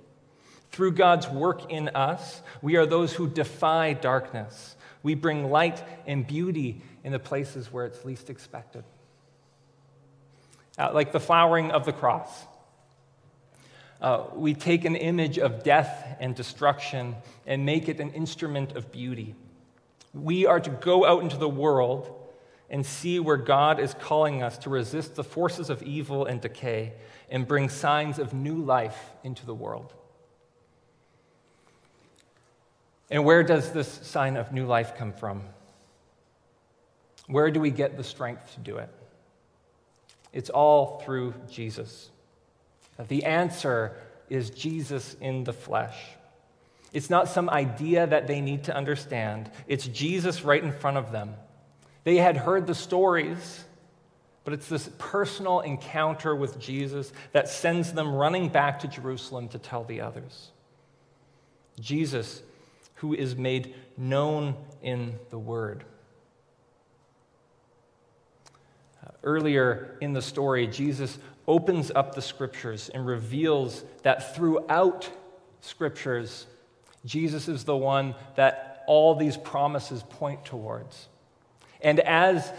Through 0.75 0.95
God's 0.95 1.29
work 1.29 1.71
in 1.71 1.91
us, 1.91 2.43
we 2.61 2.75
are 2.75 2.85
those 2.85 3.13
who 3.13 3.29
defy 3.29 3.93
darkness. 3.93 4.75
We 5.05 5.15
bring 5.15 5.49
light 5.49 5.81
and 6.05 6.27
beauty 6.27 6.83
in 7.05 7.13
the 7.13 7.21
places 7.21 7.73
where 7.73 7.87
it's 7.87 8.05
least 8.05 8.29
expected. 8.29 8.83
Uh, 10.77 10.91
like 10.93 11.13
the 11.13 11.21
flowering 11.21 11.71
of 11.71 11.85
the 11.85 11.93
cross. 11.93 12.29
Uh, 14.01 14.25
we 14.35 14.53
take 14.53 14.85
an 14.85 14.97
image 14.97 15.39
of 15.39 15.63
death 15.63 16.17
and 16.19 16.35
destruction 16.35 17.15
and 17.47 17.65
make 17.65 17.89
it 17.89 18.01
an 18.01 18.11
instrument 18.11 18.73
of 18.73 18.91
beauty. 18.91 19.37
We 20.13 20.45
are 20.45 20.59
to 20.59 20.71
go 20.71 21.07
out 21.07 21.23
into 21.23 21.37
the 21.37 21.49
world 21.49 22.13
and 22.69 22.85
see 22.85 23.21
where 23.21 23.37
God 23.37 23.79
is 23.79 23.95
calling 23.95 24.43
us 24.43 24.59
to 24.59 24.71
resist 24.71 25.15
the 25.15 25.23
forces 25.23 25.71
of 25.71 25.85
evil 25.85 26.27
and 26.27 26.41
decay 26.41 26.95
and 27.31 27.47
bring 27.47 27.69
signs 27.69 28.19
of 28.19 28.35
new 28.35 28.57
life 28.57 29.13
into 29.23 29.47
the 29.47 29.55
world. 29.55 29.95
And 33.15 33.25
where 33.25 33.45
does 33.45 33.71
this 33.71 33.87
sign 33.87 34.37
of 34.37 34.53
new 34.53 34.67
life 34.67 34.97
come 34.97 35.13
from? 35.13 35.43
Where 37.29 37.49
do 37.53 37.61
we 37.61 37.71
get 37.71 37.97
the 37.97 38.03
strength 38.03 38.55
to 38.55 38.61
do 38.61 38.79
it? 38.79 38.89
It's 40.33 40.51
all 40.51 41.01
through 41.05 41.35
Jesus. 41.49 42.11
The 42.99 43.23
answer 43.23 43.97
is 44.29 44.51
Jesus 44.51 45.15
in 45.21 45.45
the 45.45 45.53
flesh. 45.53 45.97
It's 46.93 47.09
not 47.09 47.29
some 47.29 47.49
idea 47.49 48.05
that 48.05 48.27
they 48.27 48.41
need 48.41 48.65
to 48.65 48.75
understand, 48.75 49.49
it's 49.69 49.87
Jesus 49.87 50.43
right 50.43 50.63
in 50.63 50.73
front 50.73 50.97
of 50.97 51.13
them. 51.13 51.37
They 52.03 52.17
had 52.17 52.37
heard 52.37 52.67
the 52.67 52.75
stories, 52.75 53.63
but 54.43 54.55
it's 54.55 54.69
this 54.69 54.91
personal 54.99 55.61
encounter 55.61 56.35
with 56.35 56.59
Jesus 56.59 57.13
that 57.31 57.49
sends 57.49 57.93
them 57.93 58.13
running 58.13 58.49
back 58.49 58.81
to 58.81 58.89
Jerusalem 58.89 59.47
to 59.51 59.59
tell 59.61 59.85
the 59.85 60.01
others. 60.01 60.51
Jesus 61.79 62.43
who 62.95 63.15
is 63.15 63.37
made 63.37 63.75
known 63.97 64.55
in 64.83 65.19
the 65.31 65.39
Word. 65.39 65.85
Uh, 69.05 69.11
earlier 69.23 69.99
in 70.01 70.13
the 70.13 70.23
story, 70.23 70.67
Jesus 70.67 71.19
opens 71.47 71.91
up 71.95 72.15
the 72.15 72.23
scriptures 72.23 72.91
and 72.93 73.07
reveals 73.07 73.85
that 74.03 74.35
throughout 74.35 75.11
scriptures, 75.61 76.47
Jesus 77.05 77.49
is 77.49 77.65
the 77.65 77.77
one 77.77 78.15
that 78.37 78.85
all 78.87 79.15
these 79.15 79.37
promises 79.37 80.03
point 80.03 80.45
towards. 80.45 81.09
And 81.81 82.01
as 82.01 82.51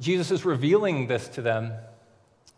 Jesus 0.00 0.30
is 0.30 0.44
revealing 0.44 1.06
this 1.06 1.28
to 1.28 1.42
them, 1.42 1.72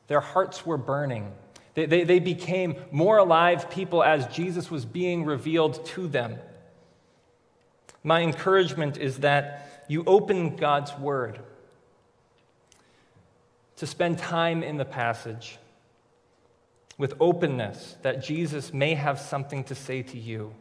their 0.09 0.21
hearts 0.21 0.65
were 0.65 0.77
burning. 0.79 1.33
They, 1.75 1.87
they, 1.87 2.05
they, 2.05 2.19
became 2.21 2.77
more 2.91 3.19
alive 3.19 3.69
people 3.69 4.03
as 4.03 4.27
Jesus 4.29 4.71
was 4.71 4.85
being 4.85 5.25
revealed 5.25 5.85
to 5.87 6.09
them. 6.09 6.39
My 8.07 8.21
encouragement 8.21 8.99
is 8.99 9.19
that 9.19 9.85
you 9.89 10.05
open 10.07 10.55
God's 10.55 10.97
Word 10.97 11.41
to 13.75 13.85
spend 13.85 14.19
time 14.19 14.63
in 14.63 14.77
the 14.77 14.85
passage 14.85 15.59
with 16.97 17.15
openness 17.19 17.97
that 18.03 18.23
Jesus 18.23 18.73
may 18.73 18.95
have 18.95 19.19
something 19.19 19.65
to 19.65 19.75
say 19.75 20.03
to 20.03 20.17
you, 20.17 20.55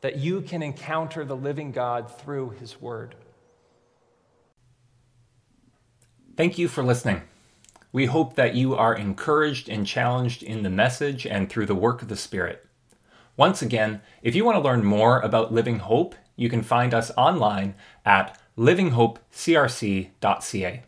that 0.00 0.14
you 0.14 0.42
can 0.42 0.62
encounter 0.62 1.24
the 1.24 1.34
living 1.34 1.72
God 1.72 2.08
through 2.20 2.50
His 2.50 2.80
Word. 2.80 3.16
Thank 6.36 6.56
you 6.56 6.68
for 6.68 6.84
listening. 6.84 7.22
We 7.90 8.06
hope 8.06 8.36
that 8.36 8.54
you 8.54 8.76
are 8.76 8.94
encouraged 8.94 9.68
and 9.68 9.84
challenged 9.84 10.44
in 10.44 10.62
the 10.62 10.70
message 10.70 11.26
and 11.26 11.50
through 11.50 11.66
the 11.66 11.74
work 11.74 12.00
of 12.00 12.06
the 12.06 12.16
Spirit. 12.16 12.64
Once 13.36 13.62
again, 13.62 14.02
if 14.22 14.34
you 14.34 14.44
want 14.44 14.56
to 14.56 14.62
learn 14.62 14.84
more 14.84 15.20
about 15.20 15.52
Living 15.52 15.78
Hope, 15.78 16.16
you 16.36 16.50
can 16.50 16.62
find 16.62 16.92
us 16.92 17.10
online 17.16 17.74
at 18.04 18.38
livinghopecrc.ca. 18.58 20.82